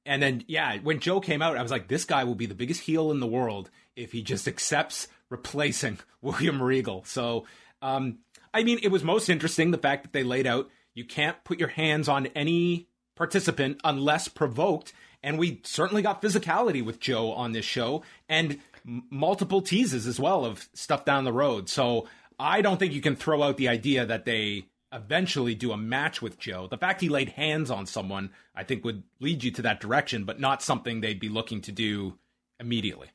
and 0.08 0.24
then, 0.24 0.44
yeah, 0.48 0.78
when 0.78 1.00
Joe 1.00 1.20
came 1.20 1.42
out, 1.42 1.58
I 1.58 1.62
was 1.62 1.72
like, 1.72 1.88
this 1.88 2.06
guy 2.06 2.24
will 2.24 2.36
be 2.36 2.46
the 2.46 2.56
biggest 2.56 2.82
heel 2.82 3.12
in 3.12 3.20
the 3.20 3.28
world 3.28 3.70
if 3.96 4.14
he 4.14 4.24
just 4.24 4.48
accepts 4.48 5.08
replacing 5.30 6.00
William 6.22 6.64
Regal. 6.64 7.04
So, 7.06 7.46
um, 7.82 8.20
I 8.54 8.64
mean, 8.64 8.80
it 8.82 8.88
was 8.88 9.04
most 9.04 9.30
interesting 9.30 9.72
the 9.72 9.78
fact 9.78 10.04
that 10.04 10.14
they 10.14 10.24
laid 10.24 10.48
out 10.48 10.70
you 10.98 11.06
can't 11.06 11.44
put 11.44 11.60
your 11.60 11.70
hands 11.70 12.10
on 12.10 12.26
any 12.28 12.88
participant 13.16 13.80
unless 13.84 14.28
provoked. 14.28 14.94
And 15.22 15.38
we 15.38 15.62
certainly 15.64 16.02
got 16.02 16.24
physicality 16.24 16.84
with 16.84 17.00
Joe 17.00 17.34
on 17.34 17.52
this 17.52 17.66
show 17.66 18.02
and 18.28 18.60
m- 18.84 19.04
multiple 19.12 19.62
teases 19.62 20.08
as 20.08 20.20
well 20.20 20.44
of 20.44 20.68
stuff 20.74 21.06
down 21.06 21.24
the 21.24 21.32
road. 21.32 21.70
So 21.70 22.08
I 22.40 22.62
don't 22.62 22.78
think 22.78 22.94
you 22.94 23.02
can 23.02 23.16
throw 23.16 23.44
out 23.44 23.58
the 23.58 23.68
idea 23.68 24.08
that 24.08 24.26
they 24.26 24.66
eventually 24.92 25.56
do 25.56 25.72
a 25.72 25.78
match 25.78 26.22
with 26.22 26.40
Joe. 26.40 26.68
The 26.70 26.78
fact 26.78 27.02
he 27.02 27.10
laid 27.10 27.30
hands 27.30 27.70
on 27.72 27.86
someone, 27.86 28.32
I 28.56 28.64
think, 28.64 28.84
would 28.84 29.04
lead 29.20 29.44
you 29.44 29.52
to 29.52 29.62
that 29.64 29.80
direction, 29.80 30.24
but 30.24 30.40
not 30.40 30.62
something 30.62 31.02
they'd 31.02 31.20
be 31.20 31.30
looking 31.30 31.62
to 31.62 31.72
do 31.72 32.18
immediately. 32.60 33.10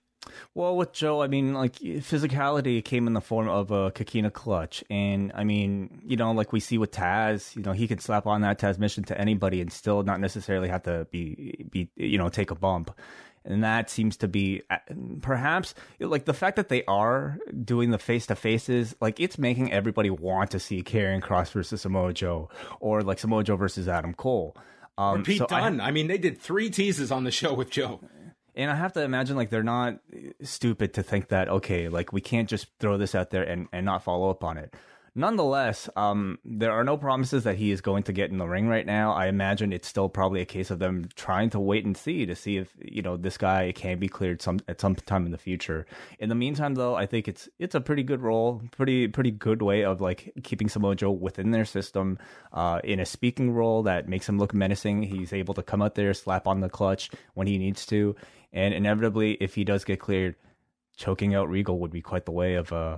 Well, 0.55 0.77
with 0.77 0.93
Joe, 0.93 1.23
I 1.23 1.27
mean, 1.27 1.53
like 1.53 1.75
physicality 1.77 2.85
came 2.85 3.07
in 3.07 3.13
the 3.13 3.21
form 3.21 3.49
of 3.49 3.71
a 3.71 3.91
Coquina 3.91 4.31
clutch, 4.31 4.85
and 4.89 5.33
I 5.35 5.43
mean, 5.43 6.03
you 6.05 6.17
know, 6.17 6.31
like 6.33 6.53
we 6.53 6.61
see 6.61 6.79
with 6.79 6.93
Taz, 6.93 7.57
you 7.57 7.63
know, 7.63 7.73
he 7.73 7.89
can 7.89 7.99
slap 7.99 8.27
on 8.27 8.43
that 8.43 8.61
Tazmission 8.61 9.05
to 9.07 9.19
anybody 9.21 9.61
and 9.61 9.73
still 9.73 10.03
not 10.05 10.21
necessarily 10.21 10.69
have 10.69 10.85
to 10.85 11.07
be 11.11 11.67
be 11.71 11.89
you 11.97 12.19
know 12.19 12.29
take 12.29 12.53
a 12.53 12.55
bump, 12.55 12.93
and 13.45 13.65
that 13.65 13.91
seems 13.91 14.17
to 14.19 14.29
be 14.29 14.63
uh, 14.71 14.77
perhaps 15.21 15.75
like 15.99 16.25
the 16.25 16.35
fact 16.35 16.57
that 16.57 16.69
they 16.69 16.85
are 16.85 17.39
doing 17.65 17.91
the 17.91 17.99
face 17.99 18.27
to 18.27 18.37
faces, 18.37 18.95
like 19.01 19.21
it's 19.21 19.39
making 19.39 19.73
everybody 19.73 20.11
want 20.11 20.53
to 20.53 20.61
see 20.61 20.83
Karrion 20.83 21.23
Cross 21.23 21.51
versus 21.51 21.83
Samoa 21.83 22.13
Joe 22.13 22.49
or 22.81 23.03
like 23.03 23.19
Samoa 23.19 23.45
Joe 23.45 23.57
versus 23.57 23.89
Adam 23.89 24.15
Cole. 24.15 24.57
Um, 24.99 25.21
or 25.21 25.25
Pete 25.25 25.39
so 25.39 25.47
Dunne. 25.47 25.81
I, 25.81 25.89
I 25.89 25.91
mean, 25.91 26.07
they 26.07 26.19
did 26.19 26.39
three 26.39 26.71
teases 26.71 27.11
on 27.11 27.25
the 27.25 27.31
show 27.31 27.55
with 27.55 27.71
Joe. 27.71 28.01
And 28.55 28.71
I 28.71 28.75
have 28.75 28.93
to 28.93 29.03
imagine 29.03 29.37
like 29.37 29.49
they're 29.49 29.63
not 29.63 29.99
stupid 30.43 30.95
to 30.95 31.03
think 31.03 31.29
that 31.29 31.49
okay, 31.49 31.89
like 31.89 32.13
we 32.13 32.21
can't 32.21 32.49
just 32.49 32.67
throw 32.79 32.99
this 32.99 33.15
out 33.15 33.31
there 33.31 33.43
and, 33.43 33.67
and 33.73 33.87
not 33.87 34.05
follow 34.05 34.31
up 34.31 34.45
on 34.45 34.59
it. 34.59 34.75
Nonetheless, 35.15 35.91
um, 35.95 36.39
there 36.43 36.73
are 36.73 36.85
no 36.85 36.97
promises 36.97 37.45
that 37.45 37.57
he 37.57 37.71
is 37.71 37.83
going 37.83 38.03
to 38.05 38.15
get 38.15 38.31
in 38.31 38.39
the 38.39 38.49
ring 38.49 38.67
right 38.67 38.87
now. 38.87 39.13
I 39.13 39.27
imagine 39.27 39.71
it's 39.71 39.87
still 39.87 40.09
probably 40.09 40.41
a 40.41 40.47
case 40.47 40.71
of 40.71 40.79
them 40.79 41.07
trying 41.15 41.51
to 41.51 41.61
wait 41.61 41.85
and 41.85 41.95
see 41.95 42.25
to 42.25 42.35
see 42.35 42.57
if 42.57 42.75
you 42.81 43.03
know 43.03 43.19
this 43.19 43.37
guy 43.37 43.73
can 43.73 43.99
be 43.99 44.09
cleared 44.09 44.41
some 44.41 44.61
at 44.69 44.81
some 44.81 44.95
time 44.95 45.27
in 45.27 45.33
the 45.33 45.37
future. 45.37 45.85
In 46.19 46.31
the 46.31 46.35
meantime, 46.35 46.77
though, 46.77 46.95
I 46.95 47.05
think 47.05 47.29
it's 47.29 47.47
it's 47.59 47.75
a 47.75 47.81
pretty 47.81 48.03
good 48.03 48.23
role, 48.23 48.63
pretty 48.71 49.07
pretty 49.07 49.33
good 49.33 49.61
way 49.61 49.85
of 49.85 50.01
like 50.01 50.33
keeping 50.45 50.71
Samoa 50.71 50.97
Joe 50.97 51.11
within 51.11 51.51
their 51.51 51.67
system 51.67 52.19
uh, 52.55 52.81
in 52.83 52.99
a 52.99 53.05
speaking 53.05 53.51
role 53.51 53.83
that 53.83 54.09
makes 54.09 54.27
him 54.27 54.39
look 54.39 54.55
menacing. 54.55 55.03
He's 55.03 55.35
able 55.35 55.53
to 55.55 55.63
come 55.63 55.83
out 55.83 55.95
there, 55.95 56.15
slap 56.15 56.47
on 56.47 56.61
the 56.61 56.71
clutch 56.71 57.11
when 57.35 57.47
he 57.47 57.59
needs 57.59 57.85
to, 57.87 58.17
and 58.51 58.73
inevitably, 58.73 59.33
if 59.43 59.57
he 59.57 59.65
does 59.65 59.85
get 59.85 60.01
cleared, 60.01 60.37
choking 60.97 61.35
out 61.35 61.51
Regal 61.51 61.81
would 61.81 61.93
be 61.93 62.01
quite 62.01 62.25
the 62.25 62.33
way 62.33 62.55
of 62.55 62.73
uh, 62.73 62.97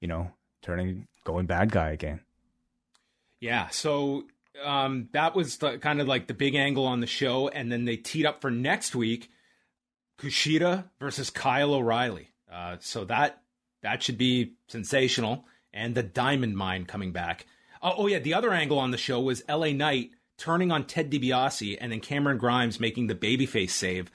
you 0.00 0.06
know 0.06 0.30
turning 0.62 1.08
going 1.26 1.44
bad 1.44 1.70
guy 1.70 1.90
again. 1.90 2.20
Yeah, 3.40 3.68
so 3.68 4.24
um, 4.64 5.08
that 5.12 5.34
was 5.34 5.58
the, 5.58 5.76
kind 5.78 6.00
of 6.00 6.08
like 6.08 6.26
the 6.26 6.34
big 6.34 6.54
angle 6.54 6.86
on 6.86 7.00
the 7.00 7.06
show, 7.06 7.48
and 7.48 7.70
then 7.70 7.84
they 7.84 7.96
teed 7.96 8.24
up 8.24 8.40
for 8.40 8.50
next 8.50 8.94
week 8.94 9.30
Kushida 10.18 10.84
versus 10.98 11.28
Kyle 11.28 11.74
O'Reilly. 11.74 12.30
Uh, 12.50 12.76
so 12.80 13.04
that 13.04 13.42
that 13.82 14.02
should 14.02 14.16
be 14.16 14.54
sensational, 14.68 15.44
and 15.74 15.94
the 15.94 16.02
Diamond 16.02 16.56
Mine 16.56 16.86
coming 16.86 17.12
back. 17.12 17.44
Oh, 17.82 17.94
oh 17.98 18.06
yeah, 18.06 18.20
the 18.20 18.34
other 18.34 18.52
angle 18.52 18.78
on 18.78 18.92
the 18.92 18.98
show 18.98 19.20
was 19.20 19.42
L.A. 19.48 19.74
Knight 19.74 20.12
turning 20.38 20.70
on 20.70 20.84
Ted 20.84 21.10
DiBiase, 21.10 21.76
and 21.80 21.92
then 21.92 22.00
Cameron 22.00 22.38
Grimes 22.38 22.80
making 22.80 23.08
the 23.08 23.14
babyface 23.14 23.70
save. 23.70 24.10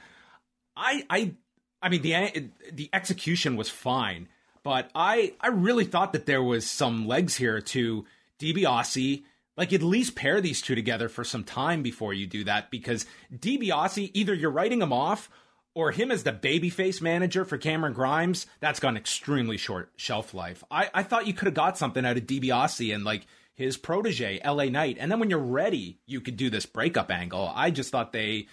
I 0.75 1.05
I 1.09 1.35
I 1.81 1.89
mean 1.89 2.01
the 2.01 2.49
the 2.71 2.89
execution 2.93 3.55
was 3.55 3.69
fine 3.69 4.29
but 4.63 4.89
I 4.95 5.33
I 5.39 5.47
really 5.47 5.85
thought 5.85 6.13
that 6.13 6.25
there 6.25 6.43
was 6.43 6.69
some 6.69 7.07
legs 7.07 7.35
here 7.35 7.61
to 7.61 8.05
DiBiase. 8.39 9.23
Like 9.57 9.73
at 9.73 9.83
least 9.83 10.15
pair 10.15 10.39
these 10.39 10.61
two 10.61 10.75
together 10.75 11.09
for 11.09 11.23
some 11.23 11.43
time 11.43 11.83
before 11.83 12.13
you 12.13 12.25
do 12.25 12.45
that 12.45 12.71
because 12.71 13.05
DiBiase 13.33 14.11
either 14.13 14.33
you're 14.33 14.49
writing 14.49 14.81
him 14.81 14.93
off 14.93 15.29
or 15.73 15.91
him 15.91 16.11
as 16.11 16.23
the 16.23 16.31
babyface 16.31 17.01
manager 17.01 17.45
for 17.45 17.57
Cameron 17.57 17.93
Grimes, 17.93 18.45
that's 18.59 18.79
got 18.79 18.89
an 18.89 18.97
extremely 18.97 19.57
short 19.57 19.91
shelf 19.95 20.33
life. 20.33 20.63
I, 20.69 20.89
I 20.93 21.03
thought 21.03 21.27
you 21.27 21.33
could 21.33 21.45
have 21.45 21.53
got 21.53 21.77
something 21.77 22.05
out 22.05 22.17
of 22.17 22.23
DiBiase 22.25 22.93
and 22.93 23.03
like 23.03 23.25
his 23.55 23.77
protege, 23.77 24.41
LA 24.43 24.65
Knight. 24.65 24.97
And 24.99 25.11
then 25.11 25.19
when 25.19 25.29
you're 25.29 25.39
ready, 25.39 25.99
you 26.05 26.21
could 26.21 26.37
do 26.37 26.49
this 26.49 26.65
breakup 26.65 27.11
angle. 27.11 27.51
I 27.53 27.71
just 27.71 27.91
thought 27.91 28.11
they 28.11 28.47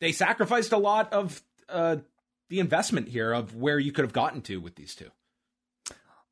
they 0.00 0.12
sacrificed 0.12 0.72
a 0.72 0.78
lot 0.78 1.12
of 1.12 1.42
uh, 1.68 1.96
the 2.48 2.60
investment 2.60 3.08
here 3.08 3.32
of 3.32 3.56
where 3.56 3.78
you 3.78 3.92
could 3.92 4.04
have 4.04 4.12
gotten 4.12 4.42
to 4.42 4.60
with 4.60 4.76
these 4.76 4.94
two. 4.94 5.10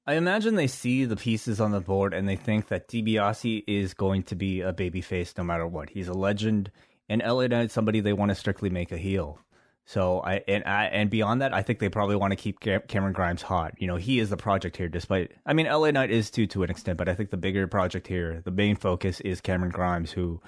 I 0.07 0.15
imagine 0.15 0.55
they 0.55 0.67
see 0.67 1.07
the 1.07 1.17
pieces 1.17 1.61
on 1.61 1.71
the 1.71 1.81
board 1.81 2.13
and 2.13 2.29
they 2.29 2.37
think 2.37 2.69
that 2.69 2.89
DiBiase 2.89 3.65
is 3.67 3.95
going 3.95 4.25
to 4.25 4.35
be 4.35 4.61
a 4.61 4.73
babyface 4.73 5.37
no 5.39 5.45
matter 5.45 5.67
what. 5.67 5.89
He's 5.91 6.09
a 6.09 6.13
legend, 6.13 6.71
and 7.09 7.23
LA 7.23 7.47
Knight 7.47 7.71
somebody 7.71 8.01
they 8.01 8.13
want 8.13 8.31
to 8.31 8.35
strictly 8.35 8.69
make 8.69 8.93
a 8.93 8.99
heel. 8.99 9.39
So 9.87 10.23
I 10.23 10.43
and 10.49 10.65
I 10.65 10.87
and 10.87 11.11
beyond 11.11 11.43
that, 11.43 11.55
I 11.55 11.63
think 11.63 11.79
they 11.79 11.89
probably 11.89 12.17
want 12.17 12.33
to 12.33 12.37
keep 12.37 12.61
Cameron 12.61 13.13
Grimes 13.13 13.43
hot. 13.43 13.75
You 13.79 13.87
know, 13.87 13.97
he 13.97 14.19
is 14.19 14.31
the 14.31 14.37
project 14.37 14.77
here. 14.77 14.89
Despite, 14.89 15.33
I 15.45 15.53
mean, 15.53 15.67
LA 15.67 15.91
Knight 15.91 16.11
is 16.11 16.31
too 16.31 16.47
to 16.49 16.63
an 16.63 16.71
extent, 16.71 16.99
but 16.99 17.09
I 17.09 17.15
think 17.15 17.31
the 17.31 17.37
bigger 17.37 17.67
project 17.67 18.07
here, 18.07 18.43
the 18.45 18.51
main 18.51 18.77
focus 18.77 19.21
is 19.21 19.41
Cameron 19.41 19.73
Grimes, 19.73 20.11
who 20.11 20.41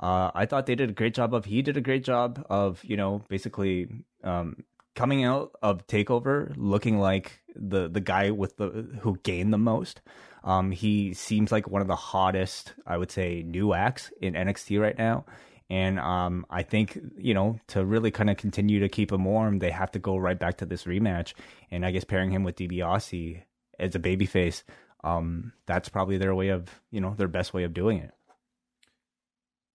uh, 0.00 0.30
I 0.34 0.46
thought 0.46 0.66
they 0.66 0.74
did 0.74 0.90
a 0.90 0.94
great 0.94 1.14
job 1.14 1.34
of. 1.34 1.44
He 1.44 1.62
did 1.62 1.76
a 1.76 1.80
great 1.80 2.04
job 2.04 2.44
of, 2.48 2.82
you 2.84 2.96
know, 2.96 3.22
basically 3.28 3.88
um, 4.24 4.64
coming 4.94 5.24
out 5.24 5.52
of 5.62 5.86
Takeover 5.86 6.52
looking 6.56 6.98
like 6.98 7.40
the 7.54 7.88
the 7.88 8.00
guy 8.00 8.30
with 8.30 8.56
the 8.56 8.68
who 9.00 9.16
gained 9.22 9.52
the 9.52 9.58
most. 9.58 10.00
Um, 10.42 10.70
he 10.70 11.12
seems 11.12 11.52
like 11.52 11.68
one 11.68 11.82
of 11.82 11.88
the 11.88 11.96
hottest, 11.96 12.72
I 12.86 12.96
would 12.96 13.10
say, 13.10 13.42
new 13.42 13.74
acts 13.74 14.10
in 14.22 14.34
NXT 14.34 14.80
right 14.80 14.96
now. 14.96 15.26
And 15.68 16.00
um, 16.00 16.46
I 16.50 16.62
think 16.62 16.98
you 17.16 17.34
know 17.34 17.60
to 17.68 17.84
really 17.84 18.10
kind 18.10 18.30
of 18.30 18.36
continue 18.36 18.80
to 18.80 18.88
keep 18.88 19.12
him 19.12 19.24
warm, 19.24 19.58
they 19.58 19.70
have 19.70 19.92
to 19.92 19.98
go 19.98 20.16
right 20.16 20.38
back 20.38 20.58
to 20.58 20.66
this 20.66 20.84
rematch. 20.84 21.34
And 21.70 21.86
I 21.86 21.90
guess 21.90 22.04
pairing 22.04 22.32
him 22.32 22.42
with 22.42 22.56
DiBiase 22.56 23.42
as 23.78 23.94
a 23.94 24.00
babyface, 24.00 24.62
um, 25.04 25.52
that's 25.66 25.88
probably 25.88 26.18
their 26.18 26.34
way 26.34 26.48
of 26.48 26.68
you 26.90 27.00
know 27.00 27.14
their 27.16 27.28
best 27.28 27.54
way 27.54 27.64
of 27.64 27.74
doing 27.74 27.98
it. 27.98 28.12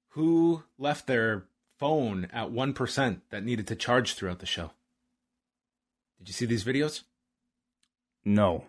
Who 0.09 0.63
left 0.77 1.07
their 1.07 1.45
phone 1.77 2.27
at 2.33 2.51
one 2.51 2.73
percent 2.73 3.21
that 3.29 3.43
needed 3.43 3.67
to 3.67 3.75
charge 3.75 4.15
throughout 4.15 4.39
the 4.39 4.45
show? 4.45 4.71
Did 6.19 6.27
you 6.27 6.33
see 6.33 6.45
these 6.45 6.63
videos? 6.63 7.03
No. 8.23 8.65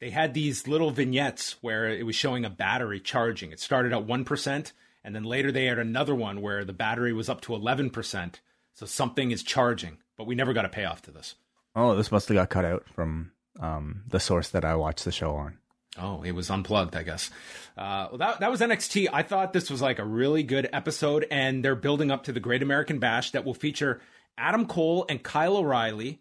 They 0.00 0.10
had 0.10 0.34
these 0.34 0.66
little 0.66 0.90
vignettes 0.90 1.56
where 1.60 1.88
it 1.88 2.04
was 2.04 2.16
showing 2.16 2.44
a 2.44 2.50
battery 2.50 3.00
charging. 3.00 3.52
It 3.52 3.60
started 3.60 3.92
at 3.92 4.06
1%, 4.06 4.72
and 5.04 5.14
then 5.14 5.24
later 5.24 5.52
they 5.52 5.66
had 5.66 5.78
another 5.78 6.14
one 6.14 6.42
where 6.42 6.64
the 6.64 6.72
battery 6.72 7.12
was 7.12 7.28
up 7.28 7.40
to 7.42 7.52
11%. 7.52 8.34
So 8.74 8.86
something 8.86 9.30
is 9.30 9.42
charging, 9.42 9.98
but 10.16 10.26
we 10.26 10.34
never 10.34 10.52
got 10.52 10.64
a 10.64 10.68
payoff 10.68 11.02
to 11.02 11.10
this. 11.10 11.36
Oh, 11.76 11.94
this 11.94 12.12
must 12.12 12.28
have 12.28 12.34
got 12.34 12.50
cut 12.50 12.64
out 12.64 12.88
from 12.88 13.32
um, 13.60 14.02
the 14.08 14.20
source 14.20 14.48
that 14.50 14.64
I 14.64 14.74
watched 14.74 15.04
the 15.04 15.12
show 15.12 15.36
on. 15.36 15.58
Oh, 15.96 16.22
it 16.22 16.32
was 16.32 16.50
unplugged, 16.50 16.96
I 16.96 17.04
guess. 17.04 17.30
Uh, 17.76 18.08
well, 18.10 18.18
that 18.18 18.40
that 18.40 18.50
was 18.50 18.60
NXT. 18.60 19.08
I 19.12 19.22
thought 19.22 19.52
this 19.52 19.70
was 19.70 19.80
like 19.80 20.00
a 20.00 20.04
really 20.04 20.42
good 20.42 20.68
episode, 20.72 21.24
and 21.30 21.64
they're 21.64 21.76
building 21.76 22.10
up 22.10 22.24
to 22.24 22.32
the 22.32 22.40
Great 22.40 22.62
American 22.62 22.98
Bash 22.98 23.30
that 23.30 23.44
will 23.44 23.54
feature 23.54 24.00
Adam 24.36 24.66
Cole 24.66 25.06
and 25.08 25.22
Kyle 25.22 25.56
O'Reilly 25.56 26.20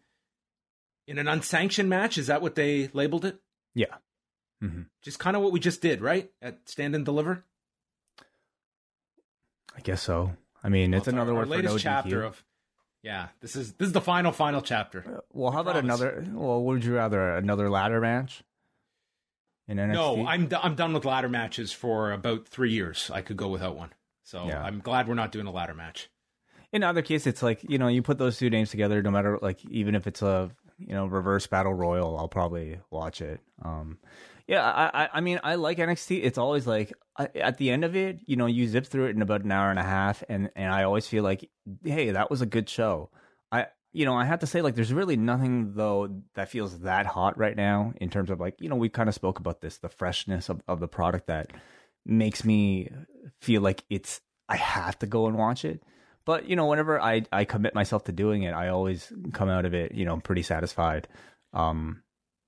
in 1.07 1.17
an 1.17 1.27
unsanctioned 1.27 1.89
match. 1.89 2.17
Is 2.17 2.27
that 2.27 2.41
what 2.41 2.55
they 2.55 2.89
labeled 2.93 3.25
it? 3.25 3.39
Yeah. 3.73 3.95
Mm-hmm. 4.63 4.83
Just 5.01 5.19
kind 5.19 5.35
of 5.35 5.41
what 5.43 5.51
we 5.51 5.59
just 5.59 5.81
did, 5.81 6.01
right? 6.01 6.31
At 6.41 6.69
Stand 6.69 6.95
and 6.95 7.03
Deliver. 7.03 7.43
I 9.75 9.81
guess 9.81 10.01
so. 10.01 10.33
I 10.63 10.69
mean, 10.69 10.91
well, 10.91 10.99
it's, 10.99 11.07
it's, 11.07 11.13
another 11.13 11.33
our, 11.33 11.39
our 11.39 11.45
latest 11.45 11.79
chapter 11.79 12.23
of. 12.23 12.43
Yeah, 13.01 13.27
this 13.41 13.57
is 13.57 13.73
this 13.73 13.87
is 13.87 13.91
the 13.91 13.99
final 13.99 14.31
final 14.31 14.61
chapter. 14.61 15.03
Uh, 15.05 15.19
well, 15.33 15.51
how 15.51 15.59
about 15.59 15.75
another? 15.75 16.25
Well, 16.31 16.63
would 16.63 16.85
you 16.85 16.95
rather 16.95 17.35
another 17.35 17.69
ladder 17.69 17.99
match? 17.99 18.43
In 19.67 19.77
NXT? 19.77 19.93
No, 19.93 20.25
I'm 20.25 20.47
d- 20.47 20.57
I'm 20.61 20.75
done 20.75 20.93
with 20.93 21.03
ladder 21.03 21.27
matches 21.27 21.73
for 21.73 22.13
about 22.13 22.47
three 22.47 22.71
years. 22.71 23.11
I 23.13 23.21
could 23.21 23.35
go 23.35 23.49
without 23.49 23.75
one. 23.75 23.89
So 24.23 24.45
yeah. 24.47 24.63
I'm 24.63 24.79
glad 24.79 25.09
we're 25.09 25.15
not 25.15 25.33
doing 25.33 25.47
a 25.47 25.51
ladder 25.51 25.73
match. 25.73 26.09
In 26.71 26.81
other 26.81 27.01
case, 27.01 27.27
it's 27.27 27.43
like 27.43 27.61
you 27.69 27.77
know 27.77 27.87
you 27.87 28.01
put 28.01 28.17
those 28.17 28.37
two 28.37 28.49
names 28.49 28.69
together, 28.69 29.01
no 29.03 29.11
matter 29.11 29.37
like 29.41 29.63
even 29.65 29.95
if 29.95 30.07
it's 30.07 30.21
a 30.21 30.49
you 30.87 30.93
know 30.93 31.05
reverse 31.05 31.47
battle 31.47 31.73
royal 31.73 32.17
i'll 32.17 32.27
probably 32.27 32.79
watch 32.91 33.21
it. 33.21 33.39
Um 33.63 33.97
yeah 34.47 34.61
i 34.93 35.09
i 35.13 35.21
mean 35.21 35.39
i 35.43 35.55
like 35.55 35.77
nxt 35.77 36.19
it's 36.21 36.37
always 36.37 36.67
like 36.67 36.91
at 37.17 37.57
the 37.57 37.69
end 37.69 37.85
of 37.85 37.95
it 37.95 38.19
you 38.25 38.35
know 38.35 38.45
you 38.45 38.67
zip 38.67 38.85
through 38.85 39.05
it 39.05 39.15
in 39.15 39.21
about 39.21 39.43
an 39.43 39.51
hour 39.51 39.69
and 39.69 39.79
a 39.79 39.83
half 39.83 40.21
and 40.27 40.49
and 40.55 40.73
i 40.73 40.83
always 40.83 41.07
feel 41.07 41.23
like 41.23 41.49
hey 41.83 42.11
that 42.11 42.29
was 42.29 42.41
a 42.41 42.45
good 42.45 42.67
show. 42.67 43.09
I 43.51 43.67
you 43.93 44.05
know 44.05 44.15
i 44.15 44.25
have 44.25 44.39
to 44.39 44.47
say 44.47 44.61
like 44.61 44.75
there's 44.75 44.91
really 44.91 45.15
nothing 45.15 45.75
though 45.75 46.09
that 46.33 46.49
feels 46.49 46.79
that 46.79 47.05
hot 47.05 47.37
right 47.37 47.55
now 47.55 47.93
in 48.01 48.09
terms 48.09 48.29
of 48.29 48.39
like 48.39 48.55
you 48.59 48.67
know 48.67 48.75
we 48.75 48.89
kind 48.89 49.07
of 49.07 49.15
spoke 49.15 49.39
about 49.39 49.61
this 49.61 49.77
the 49.77 49.89
freshness 49.89 50.49
of, 50.49 50.61
of 50.67 50.79
the 50.79 50.87
product 50.87 51.27
that 51.27 51.51
makes 52.05 52.43
me 52.43 52.89
feel 53.39 53.61
like 53.61 53.85
it's 53.89 54.19
i 54.49 54.57
have 54.57 54.97
to 54.99 55.05
go 55.05 55.27
and 55.27 55.37
watch 55.37 55.63
it 55.63 55.81
but 56.25 56.47
you 56.47 56.55
know, 56.55 56.65
whenever 56.67 56.99
I 56.99 57.23
I 57.31 57.45
commit 57.45 57.75
myself 57.75 58.05
to 58.05 58.11
doing 58.11 58.43
it, 58.43 58.53
I 58.53 58.69
always 58.69 59.11
come 59.33 59.49
out 59.49 59.65
of 59.65 59.73
it, 59.73 59.93
you 59.93 60.05
know, 60.05 60.17
pretty 60.17 60.43
satisfied. 60.43 61.07
Um, 61.53 62.03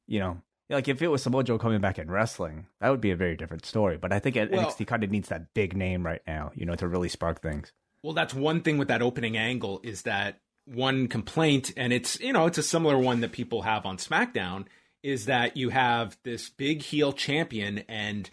you 0.07 0.19
know, 0.19 0.41
like 0.69 0.87
if 0.87 1.01
it 1.01 1.07
was 1.07 1.23
Samoa 1.23 1.43
Joe 1.43 1.57
coming 1.57 1.81
back 1.81 1.99
in 1.99 2.09
wrestling, 2.09 2.67
that 2.79 2.89
would 2.89 3.01
be 3.01 3.11
a 3.11 3.15
very 3.15 3.35
different 3.35 3.65
story. 3.65 3.97
But 3.97 4.11
I 4.11 4.19
think 4.19 4.35
well, 4.35 4.47
NXT 4.47 4.87
kind 4.87 5.03
of 5.03 5.11
needs 5.11 5.29
that 5.29 5.53
big 5.53 5.75
name 5.75 6.05
right 6.05 6.21
now, 6.25 6.51
you 6.55 6.65
know, 6.65 6.75
to 6.75 6.87
really 6.87 7.09
spark 7.09 7.41
things. 7.41 7.71
Well, 8.01 8.13
that's 8.13 8.33
one 8.33 8.61
thing 8.61 8.77
with 8.77 8.87
that 8.87 9.01
opening 9.01 9.37
angle 9.37 9.81
is 9.83 10.03
that 10.03 10.39
one 10.65 11.07
complaint, 11.07 11.73
and 11.77 11.93
it's 11.93 12.19
you 12.19 12.33
know 12.33 12.45
it's 12.47 12.57
a 12.57 12.63
similar 12.63 12.97
one 12.97 13.21
that 13.21 13.31
people 13.31 13.63
have 13.63 13.85
on 13.85 13.97
SmackDown, 13.97 14.65
is 15.03 15.25
that 15.25 15.57
you 15.57 15.69
have 15.69 16.17
this 16.23 16.49
big 16.49 16.81
heel 16.81 17.13
champion 17.13 17.83
and 17.87 18.29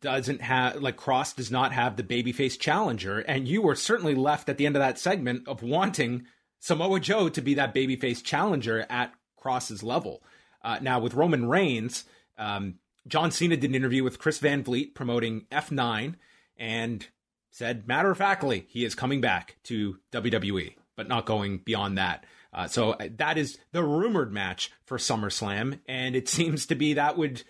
doesn't 0.00 0.42
have 0.42 0.76
like 0.76 0.96
Cross 0.96 1.34
does 1.34 1.50
not 1.50 1.72
have 1.72 1.96
the 1.96 2.02
babyface 2.02 2.58
challenger, 2.58 3.20
and 3.20 3.48
you 3.48 3.62
were 3.62 3.74
certainly 3.74 4.14
left 4.14 4.48
at 4.48 4.58
the 4.58 4.66
end 4.66 4.76
of 4.76 4.80
that 4.80 4.98
segment 4.98 5.48
of 5.48 5.62
wanting 5.62 6.26
Samoa 6.58 7.00
Joe 7.00 7.28
to 7.28 7.40
be 7.40 7.54
that 7.54 7.74
babyface 7.74 8.22
challenger 8.22 8.86
at 8.90 9.14
Cross's 9.36 9.82
level. 9.82 10.22
Uh, 10.62 10.78
now 10.82 11.00
with 11.00 11.14
Roman 11.14 11.48
Reigns, 11.48 12.04
um, 12.36 12.74
John 13.06 13.30
Cena 13.30 13.56
did 13.56 13.70
an 13.70 13.76
interview 13.76 14.04
with 14.04 14.18
Chris 14.18 14.38
Van 14.38 14.62
Vliet 14.62 14.94
promoting 14.94 15.46
F9 15.50 16.16
and 16.56 17.06
said 17.50 17.88
matter 17.88 18.10
of 18.10 18.18
factly 18.18 18.66
he 18.68 18.84
is 18.84 18.94
coming 18.94 19.20
back 19.20 19.56
to 19.64 19.98
WWE, 20.12 20.74
but 20.96 21.08
not 21.08 21.26
going 21.26 21.58
beyond 21.58 21.98
that. 21.98 22.24
Uh, 22.52 22.66
so 22.66 22.92
uh, 22.92 23.08
that 23.16 23.38
is 23.38 23.58
the 23.72 23.82
rumored 23.82 24.32
match 24.32 24.72
for 24.84 24.98
SummerSlam, 24.98 25.80
and 25.86 26.16
it 26.16 26.28
seems 26.28 26.66
to 26.66 26.74
be 26.74 26.94
that 26.94 27.16
would 27.16 27.42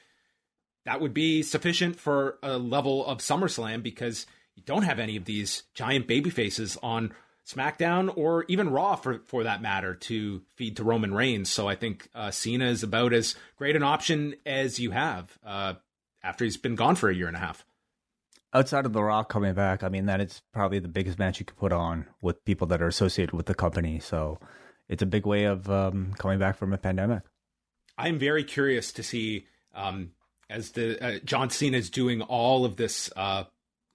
that 0.88 1.02
would 1.02 1.12
be 1.12 1.42
sufficient 1.42 2.00
for 2.00 2.38
a 2.42 2.56
level 2.56 3.04
of 3.04 3.18
SummerSlam 3.18 3.82
because 3.82 4.24
you 4.54 4.62
don't 4.64 4.84
have 4.84 4.98
any 4.98 5.16
of 5.16 5.26
these 5.26 5.64
giant 5.74 6.06
baby 6.06 6.30
faces 6.30 6.78
on 6.82 7.12
SmackDown 7.46 8.10
or 8.16 8.46
even 8.48 8.70
Raw 8.70 8.96
for 8.96 9.18
for 9.26 9.44
that 9.44 9.60
matter 9.60 9.94
to 9.94 10.40
feed 10.56 10.78
to 10.78 10.84
Roman 10.84 11.12
Reigns. 11.12 11.50
So 11.50 11.68
I 11.68 11.74
think 11.74 12.08
uh, 12.14 12.30
Cena 12.30 12.70
is 12.70 12.82
about 12.82 13.12
as 13.12 13.34
great 13.58 13.76
an 13.76 13.82
option 13.82 14.36
as 14.46 14.80
you 14.80 14.90
have 14.92 15.38
uh, 15.44 15.74
after 16.22 16.46
he's 16.46 16.56
been 16.56 16.74
gone 16.74 16.94
for 16.94 17.10
a 17.10 17.14
year 17.14 17.28
and 17.28 17.36
a 17.36 17.40
half. 17.40 17.66
Outside 18.54 18.86
of 18.86 18.94
The 18.94 19.02
Rock 19.02 19.28
coming 19.28 19.52
back, 19.52 19.82
I 19.82 19.90
mean 19.90 20.06
that 20.06 20.22
is 20.22 20.40
probably 20.54 20.78
the 20.78 20.88
biggest 20.88 21.18
match 21.18 21.38
you 21.38 21.44
could 21.44 21.58
put 21.58 21.74
on 21.74 22.06
with 22.22 22.42
people 22.46 22.66
that 22.68 22.80
are 22.80 22.88
associated 22.88 23.34
with 23.34 23.44
the 23.44 23.54
company. 23.54 24.00
So 24.00 24.38
it's 24.88 25.02
a 25.02 25.06
big 25.06 25.26
way 25.26 25.44
of 25.44 25.68
um, 25.68 26.14
coming 26.16 26.38
back 26.38 26.56
from 26.56 26.72
a 26.72 26.78
pandemic. 26.78 27.24
I'm 27.98 28.18
very 28.18 28.44
curious 28.44 28.90
to 28.92 29.02
see 29.02 29.44
um, 29.74 30.12
as 30.50 30.72
the 30.72 31.02
uh, 31.04 31.18
John 31.24 31.50
Cena 31.50 31.76
is 31.76 31.90
doing 31.90 32.22
all 32.22 32.64
of 32.64 32.76
this 32.76 33.10
uh, 33.16 33.44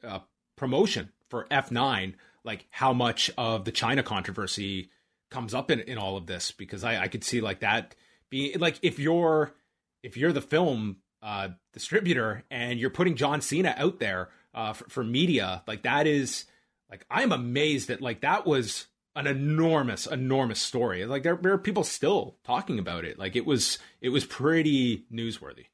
uh, 0.03 0.19
promotion 0.55 1.09
for 1.29 1.45
F9 1.49 2.13
like 2.43 2.67
how 2.69 2.93
much 2.93 3.31
of 3.37 3.65
the 3.65 3.71
China 3.71 4.03
controversy 4.03 4.89
comes 5.31 5.53
up 5.53 5.71
in, 5.71 5.79
in 5.79 5.97
all 5.97 6.17
of 6.17 6.27
this? 6.27 6.51
Because 6.51 6.83
I, 6.83 7.03
I 7.03 7.07
could 7.07 7.23
see 7.23 7.41
like 7.41 7.61
that 7.61 7.95
being 8.29 8.59
like 8.59 8.79
if 8.81 8.99
you're 8.99 9.53
if 10.01 10.17
you're 10.17 10.33
the 10.33 10.41
film 10.41 10.97
uh, 11.21 11.49
distributor 11.71 12.43
and 12.51 12.79
you're 12.79 12.89
putting 12.89 13.15
John 13.15 13.41
Cena 13.41 13.73
out 13.77 13.99
there 13.99 14.29
uh, 14.53 14.73
for, 14.73 14.89
for 14.89 15.03
media 15.03 15.63
like 15.67 15.83
that 15.83 16.05
is 16.07 16.45
like 16.89 17.05
I'm 17.09 17.31
amazed 17.31 17.87
that 17.87 18.01
like 18.01 18.21
that 18.21 18.45
was 18.45 18.87
an 19.15 19.27
enormous 19.27 20.05
enormous 20.05 20.59
story. 20.59 21.05
Like 21.05 21.23
there, 21.23 21.35
there 21.35 21.53
are 21.53 21.57
people 21.57 21.83
still 21.83 22.37
talking 22.43 22.79
about 22.79 23.05
it. 23.05 23.17
Like 23.17 23.35
it 23.35 23.45
was 23.45 23.79
it 24.01 24.09
was 24.09 24.25
pretty 24.25 25.05
newsworthy 25.11 25.67